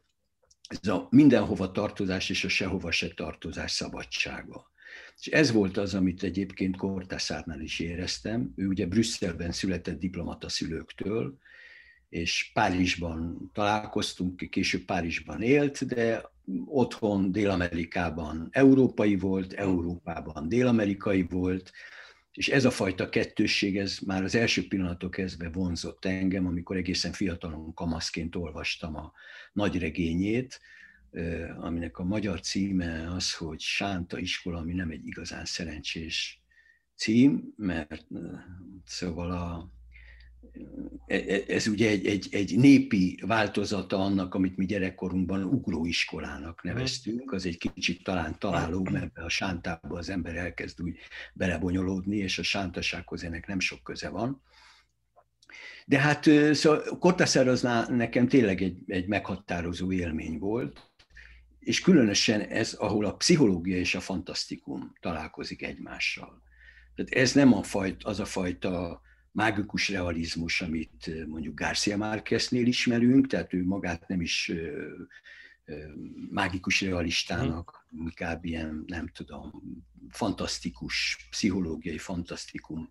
ez 0.69 0.89
a 0.89 1.07
mindenhova 1.11 1.73
tartozás 1.73 2.31
és 2.31 2.45
a 2.45 2.49
sehova 2.49 2.91
se 2.91 3.09
tartozás 3.09 3.73
szabadsága. 3.73 4.71
És 5.21 5.27
ez 5.27 5.53
volt 5.53 5.77
az, 5.77 5.95
amit 5.95 6.23
egyébként 6.23 6.77
Kortászárnál 6.77 7.61
is 7.61 7.79
éreztem. 7.79 8.53
Ő 8.57 8.67
ugye 8.67 8.87
Brüsszelben 8.87 9.53
született 9.53 9.99
diplomata 9.99 10.49
szülőktől, 10.49 11.39
és 12.09 12.51
Párizsban 12.55 13.51
találkoztunk, 13.53 14.51
később 14.51 14.85
Párizsban 14.85 15.43
élt, 15.43 15.87
de 15.87 16.31
otthon 16.65 17.33
Dél-Amerikában 17.33 18.49
európai 18.51 19.17
volt, 19.17 19.53
Európában 19.53 20.49
dél-amerikai 20.49 21.23
volt, 21.23 21.73
és 22.39 22.49
ez 22.49 22.65
a 22.65 22.71
fajta 22.71 23.09
kettősség, 23.09 23.77
ez 23.77 23.99
már 24.07 24.23
az 24.23 24.35
első 24.35 24.67
pillanatok 24.69 25.11
kezdve 25.11 25.49
vonzott 25.49 26.05
engem, 26.05 26.47
amikor 26.47 26.77
egészen 26.77 27.13
fiatalon 27.13 27.75
kamaszként 27.75 28.37
olvastam 28.37 28.97
a 28.97 29.13
nagy 29.53 29.79
regényét, 29.79 30.61
aminek 31.59 31.99
a 31.99 32.05
magyar 32.05 32.41
címe 32.41 33.13
az, 33.15 33.35
hogy 33.35 33.61
Sánta 33.61 34.19
iskola, 34.19 34.59
ami 34.59 34.73
nem 34.73 34.91
egy 34.91 35.07
igazán 35.07 35.45
szerencsés 35.45 36.43
cím, 36.95 37.55
mert 37.57 38.07
szóval 38.85 39.31
a, 39.31 39.71
ez 41.49 41.67
ugye 41.67 41.89
egy, 41.89 42.07
egy, 42.07 42.29
egy 42.31 42.59
népi 42.59 43.23
változata 43.27 43.99
annak, 43.99 44.35
amit 44.35 44.57
mi 44.57 44.67
gyerekkorunkban 44.67 45.45
ugróiskolának 45.45 46.63
mhm. 46.63 46.75
neveztünk, 46.75 47.33
az 47.33 47.47
egy 47.47 47.59
kicsit 47.59 48.05
talán 48.05 48.39
találó, 48.39 48.89
mert 48.91 49.19
a 49.19 49.29
sántába 49.29 49.99
az 49.99 50.09
ember 50.09 50.37
elkezd 50.37 50.83
úgy 50.83 50.99
belebonyolódni, 51.35 52.17
és 52.17 52.39
a 52.39 52.43
sántasághoz 52.43 53.25
ennek 53.25 53.47
nem 53.47 53.61
sok 53.61 53.83
köze 53.83 54.09
van. 54.09 54.43
De 55.87 55.99
hát 55.99 56.25
szóval 56.53 56.99
Cortázar 56.99 57.49
az 57.49 57.61
nekem 57.89 58.29
tényleg 58.29 58.63
egy, 58.63 58.79
egy 58.87 59.07
meghatározó 59.07 59.93
élmény 59.93 60.39
volt, 60.39 60.91
és 61.59 61.81
különösen 61.81 62.41
ez, 62.41 62.73
ahol 62.73 63.05
a 63.05 63.15
pszichológia 63.15 63.77
és 63.77 63.95
a 63.95 64.01
fantasztikum 64.01 64.93
találkozik 65.01 65.63
egymással. 65.63 66.43
Tehát 66.95 67.11
ez 67.11 67.33
nem 67.33 67.53
a 67.53 67.63
fajt, 67.63 68.05
az 68.05 68.21
a 68.21 68.25
fajta 68.25 69.01
mágikus 69.33 69.89
realizmus, 69.89 70.61
amit 70.61 71.27
mondjuk 71.27 71.59
Garcia 71.59 71.97
Márqueznél 71.97 72.67
ismerünk, 72.67 73.27
tehát 73.27 73.53
ő 73.53 73.65
magát 73.65 74.09
nem 74.09 74.21
is 74.21 74.53
mágikus 76.31 76.81
realistának, 76.81 77.87
inkább 77.99 78.45
ilyen, 78.45 78.85
nem 78.87 79.09
tudom, 79.09 79.63
fantasztikus, 80.11 81.27
pszichológiai 81.31 81.99
fantasztikum 81.99 82.91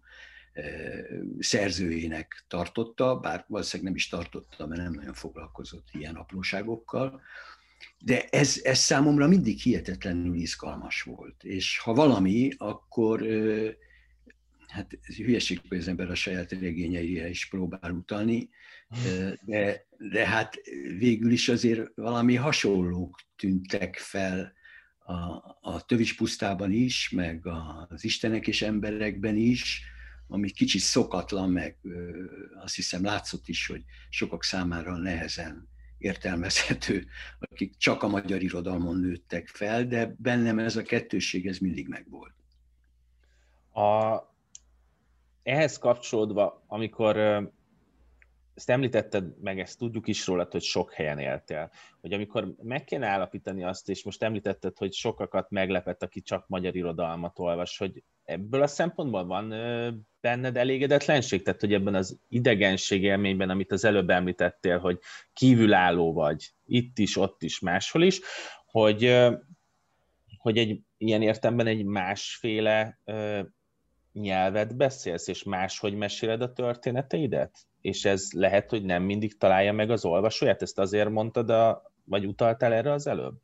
szerzőjének 1.39 2.45
tartotta, 2.47 3.19
bár 3.19 3.45
valószínűleg 3.47 3.91
nem 3.91 3.97
is 3.97 4.07
tartotta, 4.07 4.67
mert 4.67 4.81
nem 4.81 4.93
nagyon 4.93 5.13
foglalkozott 5.13 5.87
ilyen 5.91 6.15
apróságokkal, 6.15 7.21
de 7.99 8.27
ez, 8.29 8.59
ez 8.63 8.79
számomra 8.79 9.27
mindig 9.27 9.59
hihetetlenül 9.59 10.35
izgalmas 10.35 11.01
volt. 11.01 11.43
És 11.43 11.79
ha 11.79 11.93
valami, 11.93 12.51
akkor 12.57 13.21
hát 14.67 14.99
hülyeség, 15.15 15.61
hogy 15.69 15.77
az 15.77 15.87
ember 15.87 16.09
a 16.09 16.15
saját 16.15 16.51
regényeire 16.51 17.29
is 17.29 17.47
próbál 17.47 17.91
utalni, 17.91 18.49
de, 19.45 19.85
de 19.97 20.27
hát 20.27 20.55
végül 20.97 21.31
is 21.31 21.49
azért 21.49 21.91
valami 21.95 22.35
hasonlók 22.35 23.19
tűntek 23.35 23.95
fel 23.95 24.53
a, 24.99 25.13
a 25.61 25.85
tövis 25.85 26.15
pusztában 26.15 26.71
is, 26.71 27.09
meg 27.09 27.47
az 27.87 28.03
istenek 28.03 28.47
és 28.47 28.61
emberekben 28.61 29.35
is, 29.35 29.81
ami 30.27 30.49
kicsit 30.49 30.81
szokatlan, 30.81 31.51
meg 31.51 31.77
azt 32.63 32.75
hiszem 32.75 33.03
látszott 33.03 33.47
is, 33.47 33.67
hogy 33.67 33.83
sokak 34.09 34.43
számára 34.43 34.97
nehezen 34.97 35.67
értelmezhető, 35.97 37.05
akik 37.39 37.77
csak 37.77 38.03
a 38.03 38.07
magyar 38.07 38.41
irodalmon 38.41 38.99
nőttek 38.99 39.47
fel, 39.47 39.85
de 39.85 40.15
bennem 40.17 40.59
ez 40.59 40.75
a 40.75 40.83
kettőség, 40.83 41.47
ez 41.47 41.57
mindig 41.57 41.87
megvolt. 41.87 42.33
A, 43.73 44.15
ehhez 45.47 45.77
kapcsolódva, 45.77 46.63
amikor 46.67 47.17
ezt 48.53 48.69
említetted, 48.69 49.41
meg 49.41 49.59
ezt 49.59 49.77
tudjuk 49.77 50.07
is 50.07 50.27
róla, 50.27 50.47
hogy 50.51 50.61
sok 50.61 50.93
helyen 50.93 51.19
éltél, 51.19 51.71
hogy 52.01 52.13
amikor 52.13 52.55
meg 52.63 52.83
kéne 52.83 53.07
állapítani 53.07 53.63
azt, 53.63 53.89
és 53.89 54.03
most 54.03 54.23
említetted, 54.23 54.77
hogy 54.77 54.93
sokakat 54.93 55.49
meglepett, 55.49 56.03
aki 56.03 56.21
csak 56.21 56.47
magyar 56.47 56.75
irodalmat 56.75 57.39
olvas, 57.39 57.77
hogy 57.77 58.03
ebből 58.23 58.61
a 58.61 58.67
szempontból 58.67 59.25
van 59.25 59.49
benned 60.21 60.57
elégedetlenség? 60.57 61.43
Tehát, 61.43 61.59
hogy 61.59 61.73
ebben 61.73 61.95
az 61.95 62.19
idegenség 62.29 63.03
élményben, 63.03 63.49
amit 63.49 63.71
az 63.71 63.85
előbb 63.85 64.09
említettél, 64.09 64.79
hogy 64.79 64.99
kívülálló 65.33 66.13
vagy, 66.13 66.53
itt 66.65 66.97
is, 66.97 67.17
ott 67.17 67.43
is, 67.43 67.59
máshol 67.59 68.03
is, 68.03 68.19
hogy, 68.65 69.17
hogy 70.37 70.57
egy 70.57 70.81
ilyen 70.97 71.21
értemben 71.21 71.67
egy 71.67 71.85
másféle 71.85 72.99
nyelvet 74.19 74.75
beszélsz, 74.75 75.27
és 75.27 75.43
máshogy 75.43 75.93
meséled 75.93 76.41
a 76.41 76.53
történeteidet? 76.53 77.57
És 77.81 78.05
ez 78.05 78.27
lehet, 78.31 78.69
hogy 78.69 78.83
nem 78.83 79.03
mindig 79.03 79.37
találja 79.37 79.73
meg 79.73 79.89
az 79.89 80.05
olvasóját? 80.05 80.61
Ezt 80.61 80.79
azért 80.79 81.09
mondtad, 81.09 81.49
a, 81.49 81.91
vagy 82.05 82.25
utaltál 82.25 82.73
erre 82.73 82.91
az 82.91 83.07
előbb? 83.07 83.35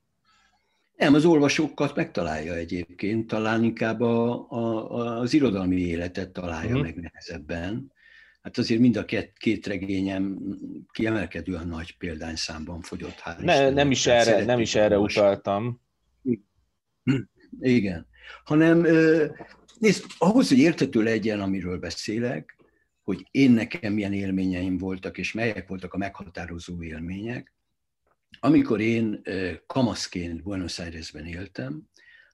Nem, 0.95 1.13
az 1.13 1.25
olvasókat 1.25 1.95
megtalálja 1.95 2.53
egyébként, 2.53 3.27
talán 3.27 3.63
inkább 3.63 4.01
a, 4.01 4.49
a, 4.49 5.19
az 5.19 5.33
irodalmi 5.33 5.75
életet 5.75 6.31
találja 6.31 6.69
uh-huh. 6.69 6.83
meg 6.83 6.95
nehezebben. 6.95 7.91
Hát 8.41 8.57
azért 8.57 8.79
mind 8.79 8.95
a 8.95 9.05
két, 9.05 9.33
két 9.37 9.67
regényem 9.67 10.39
kiemelkedően 10.91 11.67
nagy 11.67 11.97
példányszámban 11.97 12.81
fogyott. 12.81 13.19
Hál 13.19 13.37
ne, 13.39 13.69
nem, 13.69 13.91
is 13.91 14.05
erre, 14.07 14.45
nem 14.45 14.59
is 14.59 14.75
erre 14.75 14.99
utaltam. 14.99 15.81
Igen. 17.59 18.07
Hanem 18.43 18.85
nézd, 19.79 20.05
ahhoz, 20.17 20.47
hogy 20.47 20.59
értető 20.59 21.03
legyen, 21.03 21.41
amiről 21.41 21.77
beszélek, 21.79 22.57
hogy 23.03 23.27
én 23.31 23.51
nekem 23.51 23.93
milyen 23.93 24.13
élményeim 24.13 24.77
voltak, 24.77 25.17
és 25.17 25.31
melyek 25.31 25.67
voltak 25.67 25.93
a 25.93 25.97
meghatározó 25.97 26.83
élmények, 26.83 27.53
amikor 28.39 28.81
én 28.81 29.21
kamaszként 29.65 30.43
Buenos 30.43 30.79
Airesben 30.79 31.25
éltem, 31.25 31.83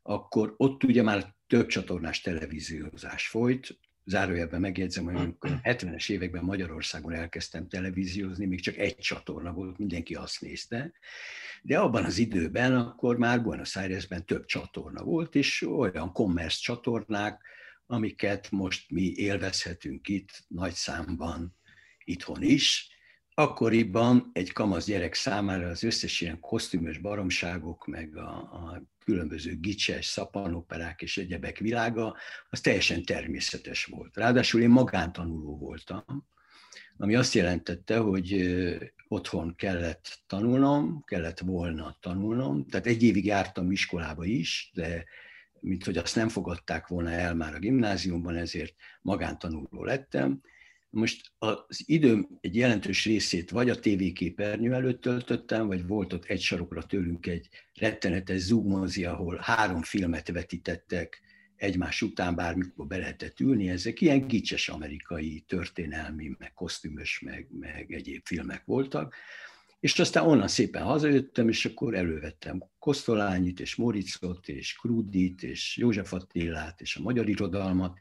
akkor 0.01 0.53
ott 0.58 0.84
ugye 0.84 1.03
már 1.03 1.36
több 1.48 1.67
csatornás 1.67 2.21
televíziózás 2.21 3.28
folyt, 3.28 3.80
zárójelben 4.10 4.62
megjegyzem, 4.62 5.04
hogy 5.04 5.15
amikor 5.15 5.60
70-es 5.63 6.10
években 6.15 6.43
Magyarországon 6.43 7.13
elkezdtem 7.13 7.67
televíziózni, 7.67 8.45
még 8.45 8.62
csak 8.62 8.78
egy 8.78 8.98
csatorna 8.98 9.54
volt, 9.54 9.78
mindenki 9.78 10.13
azt 10.13 10.41
nézte, 10.41 10.91
de 11.62 11.80
abban 11.80 12.04
az 12.04 12.17
időben 12.17 12.76
akkor 12.76 13.17
már 13.17 13.41
Buenos 13.41 13.76
Airesben 13.76 14.26
több 14.26 14.45
csatorna 14.45 15.04
volt, 15.04 15.36
és 15.36 15.62
olyan 15.62 16.13
commerce 16.13 16.58
csatornák, 16.62 17.41
amiket 17.86 18.52
most 18.52 18.91
mi 18.91 19.13
élvezhetünk 19.15 20.08
itt 20.08 20.43
nagy 20.48 20.74
számban 20.74 21.56
itthon 22.04 22.41
is, 22.41 22.88
akkoriban 23.39 24.30
egy 24.34 24.52
kamasz 24.52 24.86
gyerek 24.86 25.13
számára 25.13 25.67
az 25.67 25.84
összes 25.84 26.21
ilyen 26.21 26.39
kosztümös 26.39 26.97
baromságok, 26.97 27.88
meg 27.88 28.17
a, 28.17 28.30
a 28.38 28.84
különböző 29.04 29.58
gicses, 29.60 30.06
szappanoperák 30.06 31.02
és 31.02 31.17
egyebek 31.17 31.58
világa, 31.58 32.15
az 32.49 32.62
teljesen 32.62 33.04
természetes 33.04 33.86
volt. 33.86 34.15
Ráadásul 34.15 34.62
én 34.62 34.69
magántanuló 34.69 35.58
voltam, 35.58 36.28
ami 36.97 37.15
azt 37.15 37.34
jelentette, 37.34 37.97
hogy 37.97 38.58
otthon 39.08 39.56
kellett 39.56 40.21
tanulnom, 40.28 41.04
kellett 41.06 41.39
volna 41.39 41.97
tanulnom, 41.99 42.65
tehát 42.65 42.88
egy 42.88 43.04
évig 43.04 43.25
jártam 43.25 43.71
iskolába 43.71 44.25
is, 44.25 44.71
de 44.73 45.06
mint 45.60 45.84
hogy 45.84 45.97
azt 45.97 46.15
nem 46.15 46.30
fogadták 46.30 46.88
volna 46.88 47.10
el 47.10 47.36
már 47.36 47.56
a 47.56 47.60
gimnáziumban, 47.60 48.36
ezért 48.36 48.73
magántanuló 49.02 49.84
lettem, 49.84 50.41
most 50.89 51.32
az 51.38 51.84
időm 51.86 52.38
egy 52.41 52.56
jelentős 52.56 53.06
részét 53.06 53.49
vagy 53.49 53.69
a 53.69 53.80
tévéképernyő 53.80 54.73
előtt 54.73 55.02
töltöttem, 55.02 55.67
vagy 55.67 55.88
volt 55.88 56.13
ott 56.13 56.25
egy 56.25 56.41
sarokra 56.41 56.84
tőlünk 56.84 57.28
egy 57.28 57.49
rettenetes 57.73 58.39
zoommozi, 58.39 59.06
ahol 59.06 59.39
három 59.41 59.82
filmet 59.82 60.28
vetítettek 60.28 61.21
egymás 61.56 62.02
után, 62.02 62.36
bármikor 62.36 62.88
be 62.88 62.97
lehetett 62.97 63.39
ülni. 63.39 63.69
Ezek 63.69 64.02
ilyen 64.02 64.28
gicses 64.28 64.69
amerikai 64.69 65.43
történelmi, 65.47 66.36
meg 66.38 66.54
kosztümös, 66.54 67.19
meg, 67.19 67.47
meg 67.60 67.91
egyéb 67.91 68.21
filmek 68.25 68.65
voltak. 68.65 69.15
És 69.80 69.99
aztán 69.99 70.25
onnan 70.25 70.47
szépen 70.47 70.84
hazajöttem, 70.84 71.49
és 71.49 71.65
akkor 71.65 71.95
elővettem 71.95 72.63
Kosztolányit, 72.80 73.60
és 73.60 73.75
Moricot, 73.75 74.47
és 74.47 74.75
Krudit, 74.75 75.43
és 75.43 75.78
József 75.78 76.13
Attilát, 76.13 76.82
és 76.82 76.95
a 76.95 77.02
magyar 77.02 77.30
irodalmat, 77.30 77.97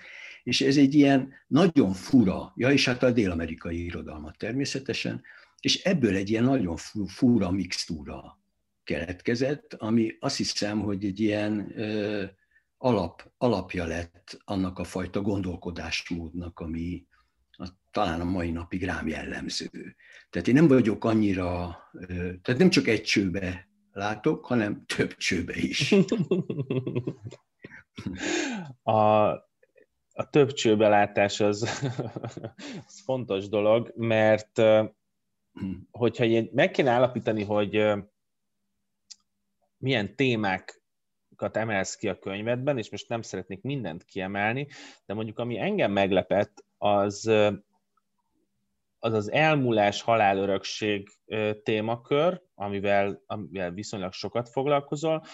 és 0.48 0.60
ez 0.60 0.76
egy 0.76 0.94
ilyen 0.94 1.32
nagyon 1.46 1.92
fura, 1.92 2.52
ja, 2.56 2.70
és 2.70 2.84
hát 2.84 3.02
a 3.02 3.10
dél-amerikai 3.10 3.84
irodalmat 3.84 4.38
természetesen, 4.38 5.22
és 5.60 5.82
ebből 5.82 6.14
egy 6.14 6.30
ilyen 6.30 6.44
nagyon 6.44 6.76
fura 7.06 7.50
mixtúra 7.50 8.40
keletkezett, 8.84 9.74
ami 9.74 10.16
azt 10.20 10.36
hiszem, 10.36 10.80
hogy 10.80 11.04
egy 11.04 11.20
ilyen 11.20 11.72
ö, 11.80 12.24
alap, 12.76 13.32
alapja 13.38 13.84
lett 13.84 14.40
annak 14.44 14.78
a 14.78 14.84
fajta 14.84 15.20
gondolkodásmódnak, 15.20 16.60
ami 16.60 17.06
a, 17.50 17.68
talán 17.90 18.20
a 18.20 18.24
mai 18.24 18.50
napig 18.50 18.84
rám 18.84 19.08
jellemző. 19.08 19.96
Tehát 20.30 20.48
én 20.48 20.54
nem 20.54 20.68
vagyok 20.68 21.04
annyira, 21.04 21.78
ö, 21.92 22.06
tehát 22.42 22.60
nem 22.60 22.70
csak 22.70 22.86
egy 22.86 23.02
csőbe 23.02 23.68
látok, 23.92 24.46
hanem 24.46 24.84
több 24.86 25.16
csőbe 25.16 25.56
is. 25.56 25.94
A, 28.82 29.32
a 30.18 30.30
több 30.30 30.52
csőbelátás 30.52 31.40
az, 31.40 31.62
az 32.86 33.00
fontos 33.04 33.48
dolog, 33.48 33.92
mert 33.96 34.62
hogyha 35.90 36.24
ilyen, 36.24 36.48
meg 36.52 36.70
kéne 36.70 36.90
állapítani, 36.90 37.44
hogy 37.44 37.86
milyen 39.76 40.16
témákat 40.16 41.56
emelsz 41.56 41.96
ki 41.96 42.08
a 42.08 42.18
könyvedben, 42.18 42.78
és 42.78 42.90
most 42.90 43.08
nem 43.08 43.22
szeretnék 43.22 43.62
mindent 43.62 44.04
kiemelni, 44.04 44.66
de 45.06 45.14
mondjuk 45.14 45.38
ami 45.38 45.58
engem 45.58 45.92
meglepett, 45.92 46.64
az 46.78 47.30
az, 49.00 49.12
az 49.12 49.32
elmúlás 49.32 50.02
halálörökség 50.02 51.08
témakör, 51.62 52.42
amivel, 52.54 53.22
amivel 53.26 53.70
viszonylag 53.70 54.12
sokat 54.12 54.48
foglalkozol, 54.48 55.24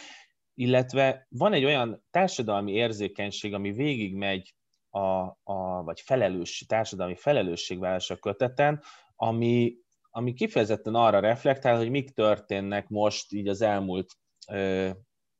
illetve 0.54 1.26
van 1.28 1.52
egy 1.52 1.64
olyan 1.64 2.04
társadalmi 2.10 2.72
érzékenység, 2.72 3.54
ami 3.54 3.72
végigmegy 3.72 4.54
a, 4.94 5.38
a, 5.42 5.82
vagy 5.82 6.00
felelős, 6.00 6.64
társadalmi 6.68 7.14
felelősségvállás 7.16 8.10
a 8.10 8.16
köteten, 8.16 8.82
ami, 9.16 9.76
ami 10.10 10.34
kifejezetten 10.34 10.94
arra 10.94 11.20
reflektál, 11.20 11.76
hogy 11.76 11.90
mik 11.90 12.10
történnek 12.10 12.88
most 12.88 13.32
így 13.32 13.48
az 13.48 13.60
elmúlt 13.60 14.12
ö, 14.48 14.90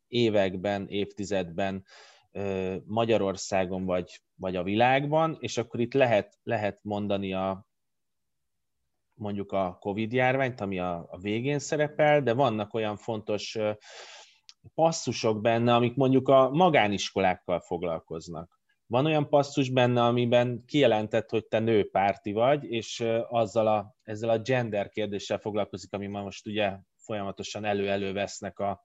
években, 0.07 0.89
évtizedben 0.89 1.85
ö, 2.33 2.77
Magyarországon 2.85 3.85
vagy, 3.85 4.21
vagy 4.35 4.57
a 4.57 4.63
világban, 4.63 5.37
és 5.41 5.59
akkor 5.59 5.81
itt 5.81 5.95
lehet, 5.95 6.39
lehet 6.43 6.81
mondani 6.83 7.33
a, 7.33 7.67
mondjuk 9.15 9.53
a 9.53 9.77
Covid 9.81 10.13
járványt, 10.13 10.61
ami 10.61 10.79
a, 10.79 11.07
a 11.11 11.19
végén 11.19 11.59
szerepel, 11.59 12.23
de 12.23 12.33
vannak 12.33 12.75
olyan 12.75 12.97
fontos 12.97 13.59
passzusok 14.75 15.41
benne, 15.41 15.75
amik 15.75 15.95
mondjuk 15.95 16.29
a 16.29 16.51
magániskolákkal 16.51 17.61
foglalkoznak 17.61 18.54
van 18.87 19.07
olyan 19.07 19.29
passzus 19.29 19.71
benne, 19.71 20.05
amiben 20.05 20.65
kijelentett, 20.67 21.31
hogy 21.31 21.47
te 21.47 21.59
nőpárti 21.59 22.33
vagy, 22.33 22.65
és 22.65 23.05
azzal 23.29 23.67
a, 23.67 23.95
ezzel 24.03 24.31
a 24.31 24.39
gender 24.39 24.89
kérdéssel 24.89 25.39
foglalkozik, 25.39 25.93
ami 25.93 26.07
ma 26.07 26.23
most 26.23 26.47
ugye 26.47 26.79
folyamatosan 26.97 27.65
elő-elő 27.65 28.13
vesznek 28.13 28.59
a, 28.59 28.85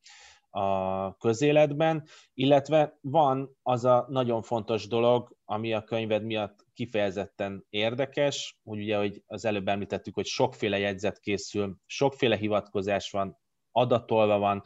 a 0.50 1.16
közéletben, 1.18 2.08
illetve 2.34 2.98
van 3.02 3.58
az 3.62 3.86
a 3.86 4.06
nagyon 4.10 4.42
fontos 4.42 4.88
dolog, 4.88 5.36
ami 5.46 5.74
a 5.74 5.84
könyved 5.84 6.24
miatt 6.24 6.66
kifejezetten 6.74 7.66
érdekes, 7.70 8.60
hogy 8.64 8.80
ugye, 8.80 8.98
hogy 8.98 9.24
az 9.26 9.46
előbb 9.46 9.68
említettük, 9.68 10.16
hogy 10.16 10.26
sokféle 10.26 10.80
jegyzet 10.80 11.20
készül, 11.20 11.78
sokféle 11.86 12.36
hivatkozás 12.36 13.12
van, 13.12 13.38
adatolva 13.72 14.38
van, 14.38 14.64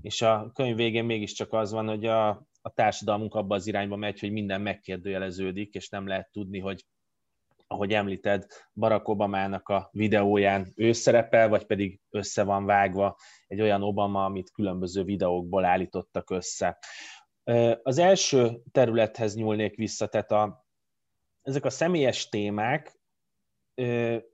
és 0.00 0.22
a 0.22 0.50
könyv 0.54 0.76
végén 0.76 1.04
mégiscsak 1.04 1.52
az 1.52 1.72
van, 1.72 1.88
hogy 1.88 2.06
a, 2.06 2.46
a 2.66 2.70
társadalmunk 2.70 3.34
abba 3.34 3.54
az 3.54 3.66
irányba 3.66 3.96
megy, 3.96 4.20
hogy 4.20 4.32
minden 4.32 4.60
megkérdőjeleződik, 4.60 5.74
és 5.74 5.88
nem 5.88 6.06
lehet 6.06 6.30
tudni, 6.32 6.58
hogy 6.58 6.84
ahogy 7.66 7.92
említed, 7.92 8.46
Barack 8.74 9.08
Obamának 9.08 9.68
a 9.68 9.88
videóján 9.92 10.72
ő 10.76 10.92
szerepel, 10.92 11.48
vagy 11.48 11.64
pedig 11.64 12.00
össze 12.10 12.42
van 12.42 12.64
vágva 12.64 13.16
egy 13.46 13.60
olyan 13.60 13.82
Obama, 13.82 14.24
amit 14.24 14.50
különböző 14.50 15.02
videókból 15.02 15.64
állítottak 15.64 16.30
össze. 16.30 16.78
Az 17.82 17.98
első 17.98 18.62
területhez 18.72 19.34
nyúlnék 19.34 19.76
vissza, 19.76 20.06
tehát 20.06 20.30
a, 20.30 20.66
ezek 21.42 21.64
a 21.64 21.70
személyes 21.70 22.28
témák, 22.28 23.00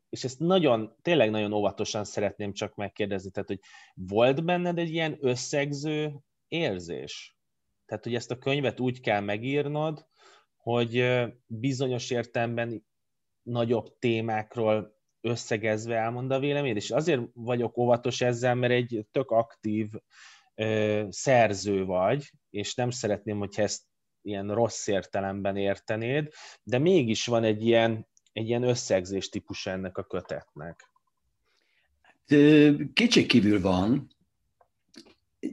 és 0.08 0.24
ezt 0.24 0.38
nagyon, 0.38 0.96
tényleg 1.02 1.30
nagyon 1.30 1.52
óvatosan 1.52 2.04
szeretném 2.04 2.52
csak 2.52 2.74
megkérdezni, 2.74 3.30
tehát, 3.30 3.48
hogy 3.48 3.60
volt 3.94 4.44
benned 4.44 4.78
egy 4.78 4.90
ilyen 4.90 5.16
összegző 5.20 6.20
érzés? 6.48 7.39
Tehát, 7.90 8.05
hogy 8.05 8.14
ezt 8.14 8.31
a 8.31 8.38
könyvet 8.38 8.81
úgy 8.81 9.00
kell 9.00 9.20
megírnod, 9.20 10.07
hogy 10.57 11.05
bizonyos 11.46 12.11
értelemben 12.11 12.87
nagyobb 13.42 13.98
témákról 13.98 14.98
összegezve 15.20 15.96
elmond 15.96 16.31
a 16.31 16.38
véleményed, 16.38 16.76
és 16.76 16.90
azért 16.90 17.22
vagyok 17.33 17.76
óvatos 17.76 18.20
ezzel, 18.20 18.55
mert 18.55 18.72
egy 18.72 19.07
tök 19.11 19.31
aktív 19.31 19.88
ö, 20.55 21.07
szerző 21.09 21.85
vagy, 21.85 22.31
és 22.50 22.74
nem 22.74 22.90
szeretném, 22.90 23.38
hogyha 23.38 23.62
ezt 23.62 23.83
ilyen 24.22 24.55
rossz 24.55 24.87
értelemben 24.87 25.57
értenéd, 25.57 26.29
de 26.62 26.79
mégis 26.79 27.26
van 27.26 27.44
egy 27.44 27.66
ilyen, 27.66 28.09
egy 28.33 28.48
ilyen 28.48 28.62
összegzés 28.62 29.29
típus 29.29 29.66
ennek 29.66 29.98
a 29.98 30.05
kötetnek. 30.05 30.90
kívül 33.26 33.61
van, 33.61 34.18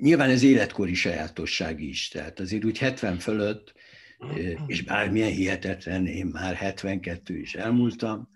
nyilván 0.02 0.30
ez 0.30 0.44
életkori 0.44 0.94
sajátosság 0.94 1.82
is, 1.82 2.08
tehát 2.08 2.40
azért 2.40 2.66
úgy 2.66 2.78
70 2.78 3.20
fölött 3.20 3.74
és 4.68 4.84
bármilyen 4.84 5.32
hihetetlen, 5.32 6.06
én 6.06 6.26
már 6.26 6.56
72 6.56 7.38
is 7.40 7.56
elmúltam, 7.56 8.30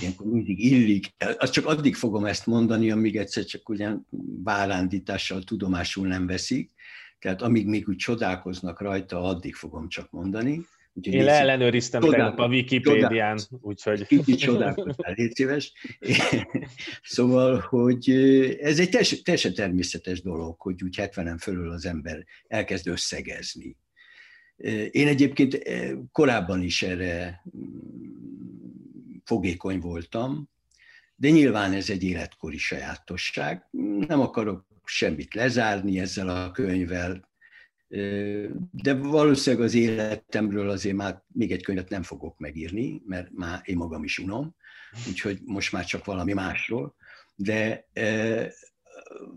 ilyenkor 0.00 0.26
mindig 0.26 0.64
illik, 0.64 1.14
azt 1.38 1.52
csak 1.52 1.66
addig 1.66 1.94
fogom 1.94 2.24
ezt 2.24 2.46
mondani, 2.46 2.90
amíg 2.90 3.16
egyszer 3.16 3.44
csak 3.44 3.68
ugyan 3.68 4.06
várándítással 4.44 5.42
tudomásul 5.42 6.06
nem 6.06 6.26
veszik, 6.26 6.70
tehát 7.18 7.42
amíg 7.42 7.66
még 7.66 7.88
úgy 7.88 7.96
csodálkoznak 7.96 8.80
rajta, 8.80 9.22
addig 9.22 9.54
fogom 9.54 9.88
csak 9.88 10.10
mondani. 10.10 10.60
Úgyhogy 10.96 11.14
Én 11.14 11.28
ellenőriztem 11.28 12.00
tegnap 12.00 12.38
a 12.38 12.46
Wikipédián, 12.46 13.38
úgyhogy... 13.60 14.06
Kicsit 14.06 14.38
csodálkoztál, 14.38 15.14
légy 15.16 15.34
szíves. 15.34 15.72
Szóval, 17.02 17.58
hogy 17.58 18.10
ez 18.60 18.78
egy 18.78 18.88
teljesen 19.22 19.54
természetes 19.54 20.22
dolog, 20.22 20.60
hogy 20.60 20.82
úgy 20.82 20.96
70-en 20.98 21.36
fölül 21.40 21.70
az 21.70 21.86
ember 21.86 22.24
elkezd 22.48 22.88
összegezni 22.88 23.76
én 24.90 25.06
egyébként 25.06 25.58
korábban 26.12 26.62
is 26.62 26.82
erre 26.82 27.42
mm, 27.56 29.16
fogékony 29.24 29.80
voltam, 29.80 30.48
de 31.16 31.28
nyilván 31.28 31.72
ez 31.72 31.90
egy 31.90 32.02
életkori 32.02 32.58
sajátosság. 32.58 33.68
Nem 34.06 34.20
akarok 34.20 34.66
semmit 34.84 35.34
lezárni 35.34 35.98
ezzel 35.98 36.28
a 36.28 36.50
könyvvel, 36.50 37.28
de 38.70 38.94
valószínűleg 38.94 39.64
az 39.66 39.74
életemről 39.74 40.70
azért 40.70 40.96
már 40.96 41.22
még 41.32 41.52
egy 41.52 41.62
könyvet 41.62 41.88
nem 41.88 42.02
fogok 42.02 42.38
megírni, 42.38 43.02
mert 43.06 43.30
már 43.32 43.60
én 43.64 43.76
magam 43.76 44.04
is 44.04 44.18
unom, 44.18 44.54
úgyhogy 45.08 45.40
most 45.44 45.72
már 45.72 45.84
csak 45.84 46.04
valami 46.04 46.32
másról. 46.32 46.94
De 47.34 47.88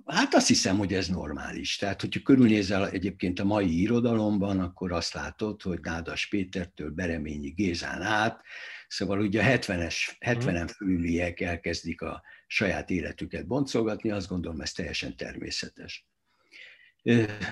Hát 0.05 0.33
azt 0.33 0.47
hiszem, 0.47 0.77
hogy 0.77 0.93
ez 0.93 1.07
normális. 1.07 1.75
Tehát, 1.75 2.01
hogyha 2.01 2.19
körülnézel 2.21 2.89
egyébként 2.89 3.39
a 3.39 3.43
mai 3.43 3.81
irodalomban, 3.81 4.59
akkor 4.59 4.91
azt 4.91 5.13
látod, 5.13 5.61
hogy 5.61 5.79
Nádas 5.81 6.27
Pétertől 6.27 6.89
Bereményi 6.89 7.49
Gézán 7.49 8.01
át, 8.01 8.41
szóval 8.87 9.19
ugye 9.19 9.41
a 9.41 9.57
70-es, 9.57 9.95
70-en 10.19 10.71
fölüliek 10.75 11.39
elkezdik 11.39 12.01
a 12.01 12.21
saját 12.47 12.89
életüket 12.89 13.47
boncolgatni, 13.47 14.11
azt 14.11 14.27
gondolom, 14.27 14.61
ez 14.61 14.71
teljesen 14.71 15.15
természetes. 15.15 16.07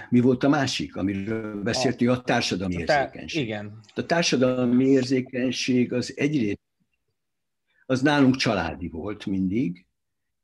Mi 0.10 0.20
volt 0.20 0.44
a 0.44 0.50
másik, 0.50 0.96
amiről 0.96 1.62
beszéltünk? 1.62 2.12
A 2.12 2.22
társadalmi 2.22 2.76
érzékenység. 2.76 3.44
Igen. 3.44 3.80
A 3.96 4.06
társadalmi 4.06 4.86
érzékenység 4.86 5.94
az 5.94 6.14
egyrészt, 6.16 6.60
az 7.86 8.02
nálunk 8.02 8.36
családi 8.36 8.88
volt 8.88 9.26
mindig, 9.26 9.86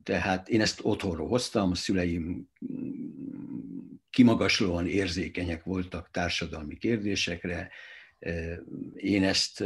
tehát 0.03 0.49
én 0.49 0.61
ezt 0.61 0.79
otthonról 0.83 1.27
hoztam, 1.27 1.71
a 1.71 1.75
szüleim 1.75 2.49
kimagaslóan 4.09 4.87
érzékenyek 4.87 5.63
voltak 5.63 6.09
társadalmi 6.11 6.77
kérdésekre. 6.77 7.71
Én 8.95 9.23
ezt 9.23 9.63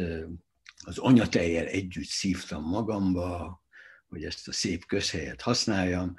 az 0.86 0.98
anyatejjel 0.98 1.66
együtt 1.66 2.08
szívtam 2.08 2.64
magamba, 2.64 3.62
hogy 4.08 4.24
ezt 4.24 4.48
a 4.48 4.52
szép 4.52 4.86
közhelyet 4.86 5.42
használjam. 5.42 6.16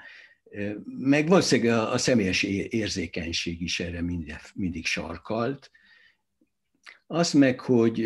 Meg 0.98 1.28
valószínűleg 1.28 1.78
a 1.78 1.98
személyes 1.98 2.42
érzékenység 2.42 3.62
is 3.62 3.80
erre 3.80 4.02
mindig, 4.02 4.37
mindig 4.54 4.87
sarkalt, 4.87 5.70
az 7.11 7.32
meg, 7.32 7.61
hogy 7.61 8.04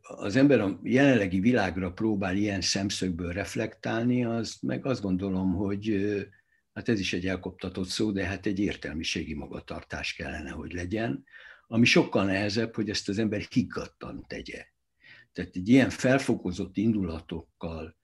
az 0.00 0.36
ember 0.36 0.60
a 0.60 0.80
jelenlegi 0.82 1.40
világra 1.40 1.92
próbál 1.92 2.36
ilyen 2.36 2.60
szemszögből 2.60 3.32
reflektálni, 3.32 4.24
az 4.24 4.58
meg 4.62 4.86
azt 4.86 5.02
gondolom, 5.02 5.54
hogy 5.54 6.14
hát 6.72 6.88
ez 6.88 7.00
is 7.00 7.12
egy 7.12 7.26
elkoptatott 7.26 7.88
szó, 7.88 8.10
de 8.10 8.24
hát 8.24 8.46
egy 8.46 8.58
értelmiségi 8.58 9.34
magatartás 9.34 10.14
kellene, 10.14 10.50
hogy 10.50 10.72
legyen, 10.72 11.24
ami 11.66 11.84
sokkal 11.84 12.24
nehezebb, 12.24 12.74
hogy 12.74 12.90
ezt 12.90 13.08
az 13.08 13.18
ember 13.18 13.40
higgadtan 13.50 14.24
tegye. 14.28 14.66
Tehát 15.32 15.56
egy 15.56 15.68
ilyen 15.68 15.90
felfokozott 15.90 16.76
indulatokkal 16.76 17.96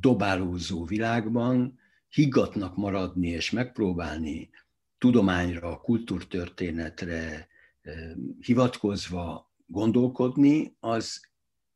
dobálózó 0.00 0.84
világban 0.84 1.78
higgatnak 2.14 2.76
maradni 2.76 3.28
és 3.28 3.50
megpróbálni 3.50 4.50
tudományra, 4.98 5.80
kultúrtörténetre, 5.80 7.48
hivatkozva 8.40 9.52
gondolkodni, 9.66 10.76
az 10.80 11.26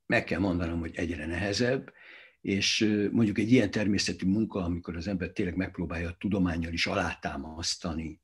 meg 0.06 0.24
kell 0.24 0.40
mondanom, 0.40 0.80
hogy 0.80 0.94
egyre 0.94 1.26
nehezebb, 1.26 1.92
és 2.40 2.98
mondjuk 3.12 3.38
egy 3.38 3.52
ilyen 3.52 3.70
természetű 3.70 4.26
munka, 4.26 4.64
amikor 4.64 4.96
az 4.96 5.06
ember 5.06 5.30
tényleg 5.30 5.56
megpróbálja 5.56 6.08
a 6.08 6.16
tudományjal 6.18 6.72
is 6.72 6.86
alátámasztani 6.86 8.20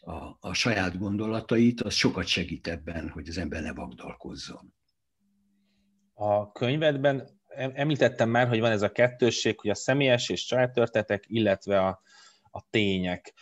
a, 0.00 0.36
a 0.40 0.52
saját 0.52 0.98
gondolatait, 0.98 1.80
az 1.80 1.94
sokat 1.94 2.26
segít 2.26 2.66
ebben, 2.68 3.08
hogy 3.08 3.28
az 3.28 3.38
ember 3.38 3.62
ne 3.62 3.72
vagdalkozzon. 3.72 4.74
A 6.14 6.52
könyvedben 6.52 7.41
említettem 7.56 8.28
már, 8.28 8.48
hogy 8.48 8.60
van 8.60 8.70
ez 8.70 8.82
a 8.82 8.92
kettősség, 8.92 9.60
hogy 9.60 9.70
a 9.70 9.74
személyes 9.74 10.28
és 10.28 10.44
családtörtetek, 10.44 11.24
illetve 11.26 11.78
a, 11.80 12.02
a 12.50 12.62
tények 12.70 13.34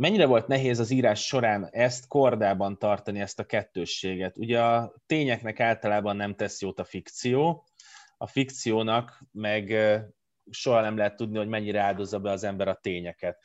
mennyire 0.00 0.26
volt 0.26 0.46
nehéz 0.46 0.78
az 0.78 0.90
írás 0.90 1.26
során 1.26 1.68
ezt 1.70 2.06
kordában 2.06 2.78
tartani, 2.78 3.20
ezt 3.20 3.38
a 3.38 3.44
kettősséget? 3.44 4.38
Ugye 4.38 4.62
a 4.62 4.94
tényeknek 5.06 5.60
általában 5.60 6.16
nem 6.16 6.34
tesz 6.34 6.60
jót 6.60 6.78
a 6.78 6.84
fikció, 6.84 7.66
a 8.16 8.26
fikciónak 8.26 9.22
meg 9.32 9.74
soha 10.50 10.80
nem 10.80 10.96
lehet 10.96 11.16
tudni, 11.16 11.38
hogy 11.38 11.48
mennyire 11.48 11.80
áldozza 11.80 12.18
be 12.18 12.30
az 12.30 12.44
ember 12.44 12.68
a 12.68 12.78
tényeket. 12.82 13.44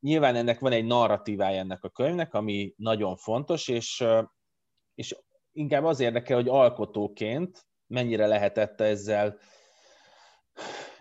Nyilván 0.00 0.36
ennek 0.36 0.58
van 0.58 0.72
egy 0.72 0.84
narratívája 0.84 1.58
ennek 1.58 1.84
a 1.84 1.90
könyvnek, 1.90 2.34
ami 2.34 2.74
nagyon 2.76 3.16
fontos, 3.16 3.68
és, 3.68 4.04
és 4.94 5.16
inkább 5.52 5.84
az 5.84 6.00
érdekel, 6.00 6.36
hogy 6.36 6.48
alkotóként 6.48 7.65
mennyire 7.86 8.26
lehetett 8.26 8.80
ezzel 8.80 9.38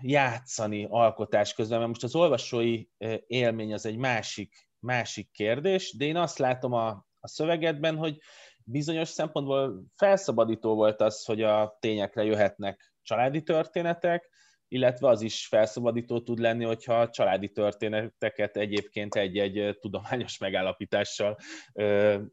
játszani 0.01 0.87
alkotás 0.89 1.53
közben, 1.53 1.77
mert 1.77 1.89
most 1.89 2.03
az 2.03 2.15
olvasói 2.15 2.85
élmény 3.27 3.73
az 3.73 3.85
egy 3.85 3.97
másik, 3.97 4.69
másik 4.79 5.31
kérdés, 5.31 5.95
de 5.97 6.05
én 6.05 6.15
azt 6.17 6.37
látom 6.37 6.73
a, 6.73 6.87
a 7.19 7.27
szövegedben, 7.27 7.97
hogy 7.97 8.17
bizonyos 8.63 9.09
szempontból 9.09 9.83
felszabadító 9.95 10.75
volt 10.75 11.01
az, 11.01 11.25
hogy 11.25 11.41
a 11.41 11.77
tényekre 11.79 12.23
jöhetnek 12.23 12.93
családi 13.01 13.43
történetek, 13.43 14.29
illetve 14.67 15.07
az 15.07 15.21
is 15.21 15.47
felszabadító 15.47 16.21
tud 16.21 16.39
lenni, 16.39 16.63
hogyha 16.63 16.93
a 16.93 17.09
családi 17.09 17.49
történeteket 17.49 18.57
egyébként 18.57 19.15
egy-egy 19.15 19.77
tudományos 19.79 20.37
megállapítással 20.37 21.37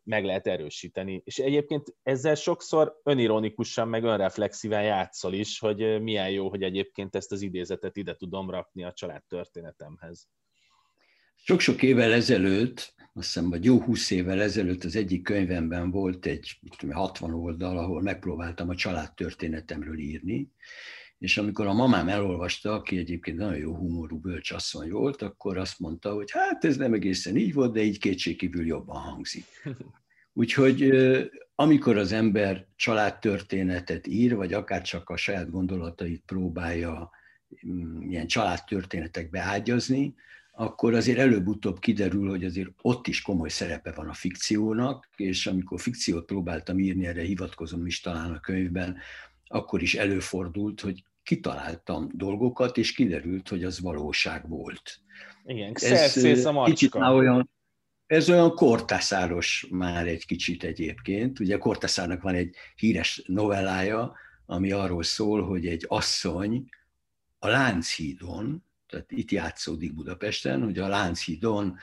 meg 0.05 0.25
lehet 0.25 0.47
erősíteni. 0.47 1.23
És 1.25 1.39
egyébként 1.39 1.95
ezzel 2.03 2.35
sokszor 2.35 3.01
önironikusan, 3.03 3.89
meg 3.89 4.05
önreflexíven 4.05 4.83
játszol 4.83 5.33
is, 5.33 5.59
hogy 5.59 6.03
milyen 6.03 6.31
jó, 6.31 6.49
hogy 6.49 6.63
egyébként 6.63 7.17
ezt 7.17 7.33
az 7.33 7.43
idézetet 7.43 7.97
ide 7.97 8.15
tudom 8.15 8.51
rakni 8.51 8.85
a 8.85 8.93
család 8.93 9.23
történetemhez. 9.29 10.29
Sok-sok 11.45 11.83
évvel 11.83 12.13
ezelőtt, 12.13 12.95
azt 13.15 13.27
hiszem, 13.27 13.51
vagy 13.51 13.65
jó 13.65 13.81
húsz 13.81 14.11
évvel 14.11 14.41
ezelőtt 14.41 14.85
az 14.85 14.97
egyik 14.97 15.23
könyvemben 15.23 15.91
volt 15.91 16.27
egy 16.27 16.59
tudom, 16.79 16.95
60 16.95 17.35
oldal, 17.35 17.79
ahol 17.79 18.03
megpróbáltam 18.03 18.69
a 18.69 18.75
családtörténetemről 18.75 19.99
írni, 19.99 20.51
és 21.23 21.39
amikor 21.39 21.67
a 21.67 21.73
mamám 21.73 22.09
elolvasta, 22.09 22.73
aki 22.73 22.99
egyébként 22.99 23.37
nagyon 23.37 23.57
jó 23.57 23.75
humorú 23.75 24.19
bölcsasszony 24.19 24.91
volt, 24.91 25.23
akkor 25.23 25.59
azt 25.59 25.79
mondta, 25.79 26.15
hogy 26.15 26.31
hát 26.31 26.65
ez 26.65 26.77
nem 26.77 26.93
egészen 26.93 27.37
így 27.37 27.53
volt, 27.53 27.73
de 27.73 27.83
így 27.83 27.99
kétségkívül 27.99 28.67
jobban 28.67 29.01
hangzik. 29.01 29.45
Úgyhogy 30.33 30.91
amikor 31.55 31.97
az 31.97 32.13
ember 32.13 32.67
családtörténetet 32.77 34.07
ír, 34.07 34.35
vagy 34.37 34.53
akár 34.53 34.83
csak 34.83 35.11
a 35.11 35.17
saját 35.17 35.51
gondolatait 35.51 36.23
próbálja 36.27 37.11
mm, 37.67 38.01
ilyen 38.01 38.27
családtörténetekbe 38.27 39.41
ágyazni, 39.41 40.15
akkor 40.53 40.95
azért 40.95 41.19
előbb-utóbb 41.19 41.79
kiderül, 41.79 42.29
hogy 42.29 42.45
azért 42.45 42.71
ott 42.81 43.07
is 43.07 43.23
komoly 43.23 43.49
szerepe 43.49 43.93
van 43.93 44.09
a 44.09 44.15
fikciónak, 44.15 45.09
és 45.17 45.47
amikor 45.47 45.81
fikciót 45.81 46.25
próbáltam 46.25 46.79
írni, 46.79 47.07
erre 47.07 47.23
hivatkozom 47.23 47.87
is 47.87 48.01
talán 48.01 48.33
a 48.33 48.41
könyvben, 48.41 48.97
akkor 49.47 49.83
is 49.83 49.95
előfordult, 49.95 50.81
hogy 50.81 51.05
kitaláltam 51.23 52.09
dolgokat, 52.13 52.77
és 52.77 52.93
kiderült, 52.93 53.49
hogy 53.49 53.65
az 53.65 53.81
valóság 53.81 54.49
volt. 54.49 55.01
Igen, 55.45 55.73
ez 55.75 56.45
a 56.45 56.53
már 56.99 57.13
olyan, 57.13 57.51
ez 58.07 58.31
olyan 58.31 58.55
kortászáros 58.55 59.67
már 59.71 60.07
egy 60.07 60.27
kicsit 60.27 60.65
egyébként. 60.65 61.41
Ugye 61.41 61.59
Kortászárnak 61.59 62.23
van 62.23 62.35
egy 62.35 62.55
híres 62.75 63.23
novellája, 63.27 64.15
ami 64.47 64.73
arról 64.73 65.03
szól, 65.03 65.43
hogy 65.43 65.67
egy 65.67 65.85
asszony 65.89 66.69
a 67.39 67.49
Lánchídon, 67.49 68.65
tehát 68.87 69.13
itt 69.13 69.31
játszódik 69.31 69.95
Budapesten, 69.95 70.63
hogy 70.63 70.79
a 70.79 70.89
Lánchídon 70.89 71.79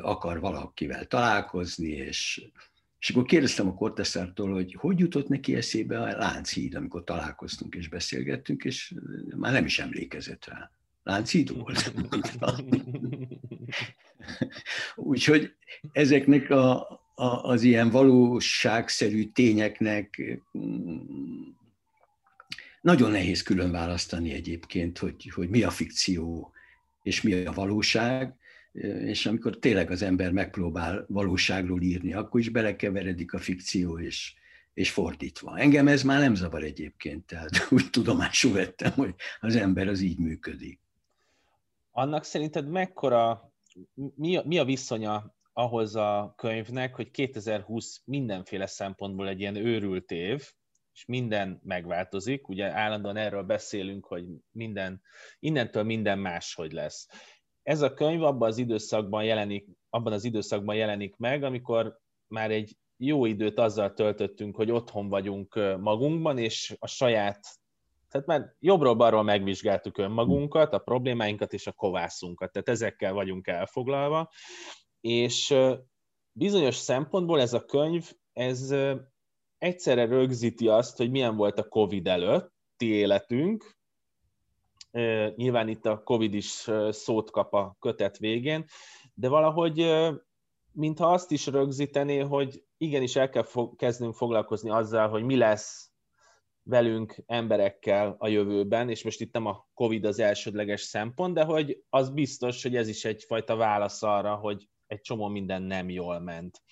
akar 0.00 0.40
valakivel 0.40 1.06
találkozni, 1.06 1.88
és, 1.88 2.50
és 2.98 3.10
akkor 3.10 3.24
kérdeztem 3.24 3.68
a 3.68 3.74
Korteszártól, 3.74 4.52
hogy 4.52 4.74
hogy 4.78 4.98
jutott 4.98 5.28
neki 5.28 5.54
eszébe 5.54 6.00
a 6.00 6.16
Lánchíd, 6.16 6.74
amikor 6.74 7.04
találkoztunk 7.04 7.74
és 7.74 7.88
beszélgettünk, 7.88 8.64
és 8.64 8.94
már 9.36 9.52
nem 9.52 9.64
is 9.64 9.78
emlékezett 9.78 10.44
rá. 10.44 10.70
Lánchíd 11.02 11.56
volt. 11.56 11.92
Úgyhogy 14.96 15.54
ezeknek 15.92 16.50
a, 16.50 16.80
a, 17.14 17.24
az 17.24 17.62
ilyen 17.62 17.90
valóságszerű 17.90 19.24
tényeknek 19.24 20.22
nagyon 22.80 23.10
nehéz 23.10 23.42
külön 23.42 23.70
választani 23.70 24.32
egyébként, 24.32 24.98
hogy, 24.98 25.30
hogy 25.34 25.48
mi 25.48 25.62
a 25.62 25.70
fikció 25.70 26.52
és 27.02 27.22
mi 27.22 27.32
a 27.32 27.52
valóság, 27.52 28.34
és 28.84 29.26
amikor 29.26 29.58
tényleg 29.58 29.90
az 29.90 30.02
ember 30.02 30.32
megpróbál 30.32 31.04
valóságról 31.08 31.82
írni, 31.82 32.12
akkor 32.12 32.40
is 32.40 32.48
belekeveredik 32.48 33.32
a 33.32 33.38
fikció, 33.38 33.98
és, 33.98 34.34
és 34.74 34.90
fordítva. 34.90 35.58
Engem 35.58 35.88
ez 35.88 36.02
már 36.02 36.20
nem 36.20 36.34
zavar 36.34 36.62
egyébként, 36.62 37.26
tehát 37.26 37.50
úgy 37.70 37.90
tudomásul 37.90 38.52
vettem, 38.52 38.92
hogy 38.92 39.14
az 39.40 39.56
ember 39.56 39.88
az 39.88 40.00
így 40.00 40.18
működik. 40.18 40.80
Annak 41.90 42.24
szerinted 42.24 42.68
mekkora, 42.68 43.52
mi 43.94 44.36
a, 44.36 44.42
mi 44.44 44.58
a 44.58 44.64
viszonya 44.64 45.36
ahhoz 45.52 45.96
a 45.96 46.34
könyvnek, 46.36 46.94
hogy 46.94 47.10
2020 47.10 48.02
mindenféle 48.04 48.66
szempontból 48.66 49.28
egy 49.28 49.40
ilyen 49.40 49.56
őrült 49.56 50.10
év, 50.10 50.52
és 50.92 51.04
minden 51.04 51.60
megváltozik. 51.64 52.48
Ugye 52.48 52.72
állandóan 52.72 53.16
erről 53.16 53.42
beszélünk, 53.42 54.04
hogy 54.06 54.24
minden, 54.50 55.02
innentől 55.38 55.82
minden 55.82 56.18
máshogy 56.18 56.72
lesz. 56.72 57.08
Ez 57.68 57.82
a 57.82 57.94
könyv 57.94 58.22
abban 58.22 58.48
az 58.48 58.58
időszakban 58.58 59.24
jelenik, 59.24 59.68
abban 59.90 60.12
az 60.12 60.24
időszakban 60.24 60.76
jelenik 60.76 61.16
meg, 61.16 61.42
amikor 61.42 61.98
már 62.26 62.50
egy 62.50 62.76
jó 62.96 63.24
időt 63.24 63.58
azzal 63.58 63.92
töltöttünk, 63.92 64.56
hogy 64.56 64.70
otthon 64.70 65.08
vagyunk 65.08 65.54
magunkban, 65.80 66.38
és 66.38 66.76
a 66.78 66.86
saját, 66.86 67.40
tehát 68.08 68.26
már 68.26 68.54
jobbról-balról 68.58 69.22
megvizsgáltuk 69.22 69.98
önmagunkat, 69.98 70.72
a 70.72 70.78
problémáinkat 70.78 71.52
és 71.52 71.66
a 71.66 71.72
kovászunkat, 71.72 72.52
tehát 72.52 72.68
ezekkel 72.68 73.12
vagyunk 73.12 73.46
elfoglalva, 73.46 74.30
és 75.00 75.54
bizonyos 76.32 76.76
szempontból 76.76 77.40
ez 77.40 77.52
a 77.52 77.64
könyv, 77.64 78.12
ez 78.32 78.74
egyszerre 79.58 80.04
rögzíti 80.04 80.68
azt, 80.68 80.96
hogy 80.96 81.10
milyen 81.10 81.36
volt 81.36 81.58
a 81.58 81.68
COVID 81.68 82.06
előtti 82.06 82.86
életünk, 82.86 83.77
nyilván 85.36 85.68
itt 85.68 85.86
a 85.86 86.02
COVID 86.02 86.34
is 86.34 86.70
szót 86.90 87.30
kap 87.30 87.54
a 87.54 87.76
kötet 87.80 88.18
végén, 88.18 88.64
de 89.14 89.28
valahogy 89.28 89.86
mintha 90.72 91.12
azt 91.12 91.30
is 91.30 91.46
rögzítené, 91.46 92.18
hogy 92.18 92.64
igenis 92.76 93.16
el 93.16 93.28
kell 93.28 93.42
fog, 93.42 93.76
kezdnünk 93.76 94.14
foglalkozni 94.14 94.70
azzal, 94.70 95.08
hogy 95.08 95.22
mi 95.22 95.36
lesz 95.36 95.90
velünk, 96.62 97.22
emberekkel 97.26 98.16
a 98.18 98.28
jövőben, 98.28 98.90
és 98.90 99.04
most 99.04 99.20
itt 99.20 99.32
nem 99.32 99.46
a 99.46 99.68
COVID 99.74 100.04
az 100.04 100.18
elsődleges 100.18 100.80
szempont, 100.80 101.34
de 101.34 101.44
hogy 101.44 101.82
az 101.90 102.10
biztos, 102.10 102.62
hogy 102.62 102.76
ez 102.76 102.88
is 102.88 103.04
egyfajta 103.04 103.56
válasz 103.56 104.02
arra, 104.02 104.34
hogy 104.34 104.68
egy 104.86 105.00
csomó 105.00 105.28
minden 105.28 105.62
nem 105.62 105.90
jól 105.90 106.18
ment. 106.18 106.62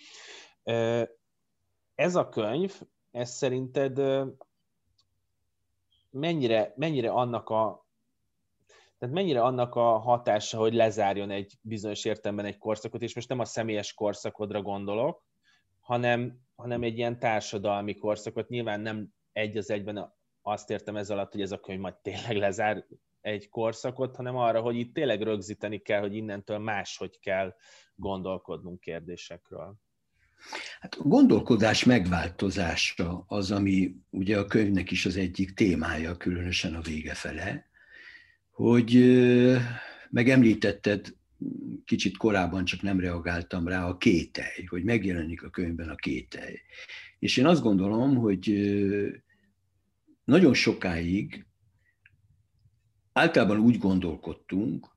Ez 1.95 2.15
a 2.15 2.29
könyv, 2.29 2.81
ez 3.11 3.31
szerinted 3.31 4.01
mennyire, 6.11 6.73
mennyire 6.77 7.11
annak 7.11 7.49
a 7.49 7.86
tehát 8.99 9.15
mennyire 9.15 9.43
annak 9.43 9.75
a 9.75 9.99
hatása, 9.99 10.59
hogy 10.59 10.75
lezárjon 10.75 11.31
egy 11.31 11.59
bizonyos 11.61 12.05
értelemben 12.05 12.47
egy 12.47 12.59
korszakot, 12.59 13.03
és 13.03 13.15
most 13.15 13.29
nem 13.29 13.39
a 13.39 13.45
személyes 13.45 13.95
korszakodra 13.95 14.63
gondolok, 14.63 15.25
hanem, 15.81 16.41
hanem 16.55 16.83
egy 16.83 16.99
ilyen 16.99 17.19
társadalmi 17.19 17.95
korszakot. 17.95 18.49
Nyilván 18.49 18.81
nem 18.81 19.09
egy 19.33 19.57
az 19.57 19.71
egyben 19.71 20.15
azt 20.43 20.71
értem 20.71 20.97
ez 20.97 21.11
alatt, 21.11 21.33
hogy 21.33 21.41
ez 21.41 21.53
a 21.53 21.61
könyv 21.61 21.81
majd 21.81 21.95
tényleg 21.95 22.37
lezár 22.37 22.87
egy 23.21 23.49
korszakot, 23.49 24.17
hanem 24.17 24.37
arra, 24.37 24.61
hogy 24.61 24.77
itt 24.77 24.95
tényleg 24.95 25.23
rögzíteni 25.23 25.79
kell, 25.79 26.01
hogy 26.01 26.15
innentől 26.15 26.59
máshogy 26.59 27.19
kell 27.19 27.55
gondolkodnunk 27.95 28.81
kérdésekről. 28.81 29.77
Hát 30.81 30.95
a 30.95 31.03
gondolkodás 31.03 31.85
megváltozása 31.85 33.25
az, 33.27 33.51
ami 33.51 33.97
ugye 34.11 34.39
a 34.39 34.45
könyvnek 34.45 34.91
is 34.91 35.07
az 35.07 35.17
egyik 35.17 35.55
témája, 35.55 36.17
különösen 36.17 36.75
a 36.75 36.81
vége 36.81 37.15
fele, 37.15 37.67
hogy 38.57 39.17
megemlítetted, 40.11 41.15
kicsit 41.85 42.17
korábban 42.17 42.65
csak 42.65 42.83
nem 42.83 43.01
reagáltam 43.01 43.69
rá, 43.69 43.89
a 43.89 43.97
kételj, 43.97 44.65
hogy 44.67 44.85
megjelenik 44.85 45.43
a 45.43 45.51
könyvben 45.51 45.89
a 45.89 45.95
kételj. 45.95 46.55
És 47.19 47.37
én 47.37 47.47
azt 47.47 47.63
gondolom, 47.63 48.17
hogy 48.17 48.47
nagyon 50.25 50.55
sokáig 50.55 51.47
általában 53.13 53.59
úgy 53.59 53.79
gondolkodtunk, 53.79 54.89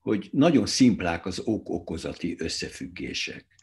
hogy 0.00 0.28
nagyon 0.32 0.66
szimplák 0.66 1.26
az 1.26 1.42
ok-okozati 1.44 2.36
összefüggések. 2.38 3.55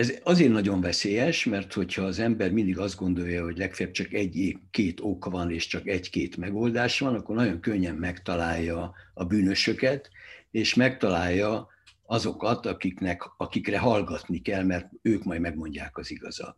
Ez 0.00 0.12
azért 0.22 0.52
nagyon 0.52 0.80
veszélyes, 0.80 1.44
mert 1.44 1.72
hogyha 1.72 2.02
az 2.02 2.18
ember 2.18 2.50
mindig 2.50 2.78
azt 2.78 2.96
gondolja, 2.96 3.44
hogy 3.44 3.58
legfeljebb 3.58 3.94
csak 3.94 4.12
egy-két 4.12 5.00
ok 5.00 5.24
van, 5.24 5.50
és 5.50 5.66
csak 5.66 5.86
egy-két 5.86 6.36
megoldás 6.36 6.98
van, 6.98 7.14
akkor 7.14 7.36
nagyon 7.36 7.60
könnyen 7.60 7.94
megtalálja 7.94 8.94
a 9.14 9.24
bűnösöket, 9.24 10.10
és 10.50 10.74
megtalálja 10.74 11.68
azokat, 12.06 12.66
akiknek, 12.66 13.22
akikre 13.36 13.78
hallgatni 13.78 14.40
kell, 14.40 14.64
mert 14.64 14.88
ők 15.02 15.24
majd 15.24 15.40
megmondják 15.40 15.98
az 15.98 16.10
igazat. 16.10 16.56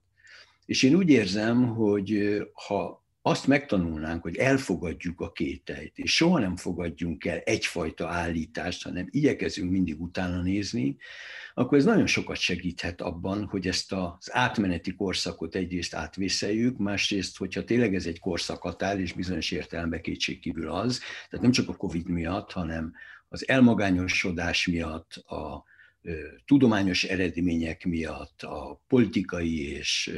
És 0.67 0.83
én 0.83 0.95
úgy 0.95 1.09
érzem, 1.09 1.67
hogy 1.67 2.39
ha 2.53 3.02
azt 3.23 3.47
megtanulnánk, 3.47 4.23
hogy 4.23 4.37
elfogadjuk 4.37 5.21
a 5.21 5.33
kételyt, 5.33 5.99
és 5.99 6.15
soha 6.15 6.39
nem 6.39 6.57
fogadjunk 6.57 7.25
el 7.25 7.39
egyfajta 7.39 8.09
állítást, 8.09 8.83
hanem 8.83 9.07
igyekezünk 9.11 9.71
mindig 9.71 10.01
utána 10.01 10.43
nézni, 10.43 10.97
akkor 11.55 11.79
ez 11.79 11.85
nagyon 11.85 12.07
sokat 12.07 12.37
segíthet 12.37 13.01
abban, 13.01 13.45
hogy 13.45 13.67
ezt 13.67 13.93
az 13.93 14.35
átmeneti 14.35 14.95
korszakot 14.95 15.55
egyrészt 15.55 15.95
átvészeljük, 15.95 16.79
másrészt, 16.79 17.37
hogyha 17.39 17.65
tényleg 17.65 17.95
ez 17.95 18.07
egy 18.07 18.19
korszakatár, 18.19 19.01
és 19.01 19.13
bizonyos 19.13 19.51
értelemben 19.51 20.01
kétségkívül 20.01 20.71
az, 20.71 20.99
tehát 20.99 21.45
nem 21.45 21.51
csak 21.53 21.69
a 21.69 21.77
Covid 21.77 22.09
miatt, 22.09 22.53
hanem 22.53 22.93
az 23.29 23.49
elmagányosodás 23.49 24.67
miatt, 24.67 25.17
a 25.17 25.65
tudományos 26.45 27.05
eredmények 27.05 27.85
miatt, 27.85 28.43
a 28.43 28.83
politikai 28.89 29.71
és 29.71 30.11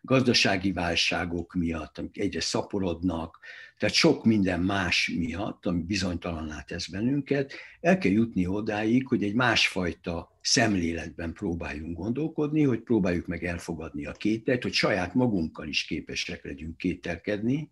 gazdasági 0.00 0.72
válságok 0.72 1.54
miatt, 1.54 1.98
amik 1.98 2.18
egyre 2.18 2.40
szaporodnak, 2.40 3.38
tehát 3.78 3.94
sok 3.94 4.24
minden 4.24 4.60
más 4.60 5.12
miatt, 5.16 5.66
ami 5.66 5.82
bizonytalanná 5.82 6.62
tesz 6.62 6.88
bennünket, 6.88 7.52
el 7.80 7.98
kell 7.98 8.12
jutni 8.12 8.46
odáig, 8.46 9.06
hogy 9.06 9.22
egy 9.22 9.34
másfajta 9.34 10.38
szemléletben 10.40 11.32
próbáljunk 11.32 11.96
gondolkodni, 11.96 12.62
hogy 12.62 12.80
próbáljuk 12.80 13.26
meg 13.26 13.44
elfogadni 13.44 14.06
a 14.06 14.12
kételt, 14.12 14.62
hogy 14.62 14.72
saját 14.72 15.14
magunkkal 15.14 15.68
is 15.68 15.84
képesek 15.84 16.44
legyünk 16.44 16.76
kételkedni, 16.76 17.70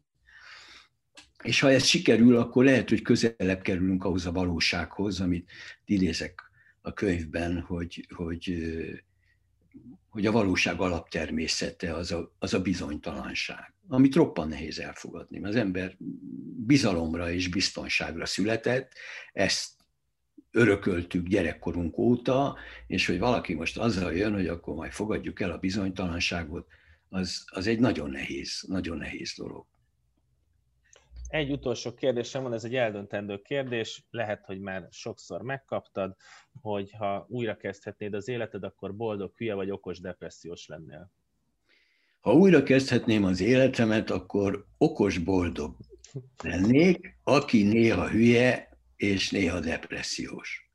és 1.42 1.60
ha 1.60 1.70
ez 1.70 1.84
sikerül, 1.84 2.36
akkor 2.36 2.64
lehet, 2.64 2.88
hogy 2.88 3.02
közelebb 3.02 3.62
kerülünk 3.62 4.04
ahhoz 4.04 4.26
a 4.26 4.32
valósághoz, 4.32 5.20
amit 5.20 5.50
idézek 5.84 6.51
a 6.82 6.92
könyvben, 6.92 7.60
hogy, 7.60 8.06
hogy, 8.14 8.56
hogy 10.08 10.26
a 10.26 10.32
valóság 10.32 10.80
alaptermészete 10.80 11.94
az 11.94 12.12
a, 12.12 12.34
az 12.38 12.54
a 12.54 12.62
bizonytalanság, 12.62 13.74
amit 13.88 14.14
roppan 14.14 14.48
nehéz 14.48 14.78
elfogadni. 14.78 15.44
Az 15.44 15.56
ember 15.56 15.96
bizalomra 16.66 17.30
és 17.30 17.48
biztonságra 17.48 18.26
született, 18.26 18.92
ezt 19.32 19.70
örököltük 20.50 21.26
gyerekkorunk 21.26 21.98
óta, 21.98 22.56
és 22.86 23.06
hogy 23.06 23.18
valaki 23.18 23.54
most 23.54 23.78
azzal 23.78 24.12
jön, 24.12 24.32
hogy 24.32 24.46
akkor 24.46 24.74
majd 24.74 24.92
fogadjuk 24.92 25.40
el 25.40 25.50
a 25.50 25.58
bizonytalanságot, 25.58 26.66
az, 27.08 27.44
az 27.46 27.66
egy 27.66 27.78
nagyon 27.78 28.10
nehéz, 28.10 28.64
nagyon 28.68 28.96
nehéz 28.96 29.34
dolog. 29.36 29.66
Egy 31.32 31.50
utolsó 31.50 31.94
kérdésem 31.94 32.42
van, 32.42 32.52
ez 32.52 32.64
egy 32.64 32.74
eldöntendő 32.74 33.38
kérdés, 33.42 34.04
lehet, 34.10 34.44
hogy 34.44 34.60
már 34.60 34.86
sokszor 34.90 35.42
megkaptad, 35.42 36.16
hogy 36.60 36.90
ha 36.98 37.26
újra 37.28 37.56
kezdhetnéd 37.56 38.14
az 38.14 38.28
életed, 38.28 38.64
akkor 38.64 38.96
boldog, 38.96 39.32
hülye 39.36 39.54
vagy 39.54 39.70
okos 39.70 40.00
depressziós 40.00 40.66
lennél. 40.66 41.10
Ha 42.20 42.32
újra 42.32 42.62
kezdhetném 42.62 43.24
az 43.24 43.40
életemet, 43.40 44.10
akkor 44.10 44.66
okos, 44.78 45.18
boldog 45.18 45.76
lennék, 46.42 47.18
aki 47.22 47.62
néha 47.62 48.08
hülye 48.08 48.78
és 48.96 49.30
néha 49.30 49.60
depressziós. 49.60 50.70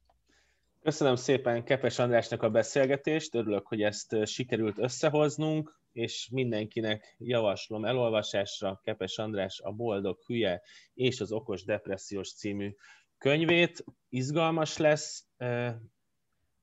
Köszönöm 0.81 1.15
szépen 1.15 1.63
Kepes 1.63 1.99
Andrásnak 1.99 2.43
a 2.43 2.49
beszélgetést, 2.49 3.35
örülök, 3.35 3.67
hogy 3.67 3.81
ezt 3.81 4.25
sikerült 4.25 4.77
összehoznunk 4.77 5.76
és 5.97 6.29
mindenkinek 6.31 7.15
javaslom 7.17 7.85
elolvasásra 7.85 8.81
Kepes 8.83 9.17
András 9.17 9.59
a 9.59 9.71
Boldog 9.71 10.17
Hülye 10.25 10.61
és 10.93 11.21
az 11.21 11.31
Okos 11.31 11.63
Depressziós 11.63 12.33
című 12.33 12.75
könyvét. 13.17 13.83
Izgalmas 14.09 14.77
lesz, 14.77 15.27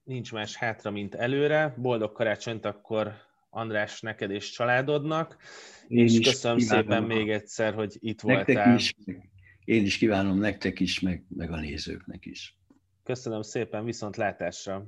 nincs 0.03 0.33
más 0.33 0.57
hátra, 0.57 0.91
mint 0.91 1.15
előre. 1.15 1.75
Boldog 1.79 2.13
karácsonyt 2.13 2.65
akkor 2.65 3.15
András 3.51 4.01
neked 4.01 4.31
és 4.31 4.51
családodnak, 4.51 5.37
én 5.89 6.05
és 6.05 6.21
köszönöm 6.21 6.59
szépen 6.59 7.03
még 7.03 7.31
egyszer, 7.31 7.75
hogy 7.75 7.97
itt 7.99 8.23
nektek 8.23 8.55
voltál. 8.55 8.75
Is, 8.75 8.95
én 9.65 9.85
is 9.85 9.99
kívánom 9.99 10.39
nektek 10.39 10.81
is, 10.81 11.01
meg, 11.01 11.25
meg 11.29 11.51
a 11.51 11.57
nézőknek 11.57 12.27
is. 12.27 12.59
Köszönöm 13.03 13.43
szépen, 13.43 13.85
viszont 13.85 14.17
látásra! 14.17 14.87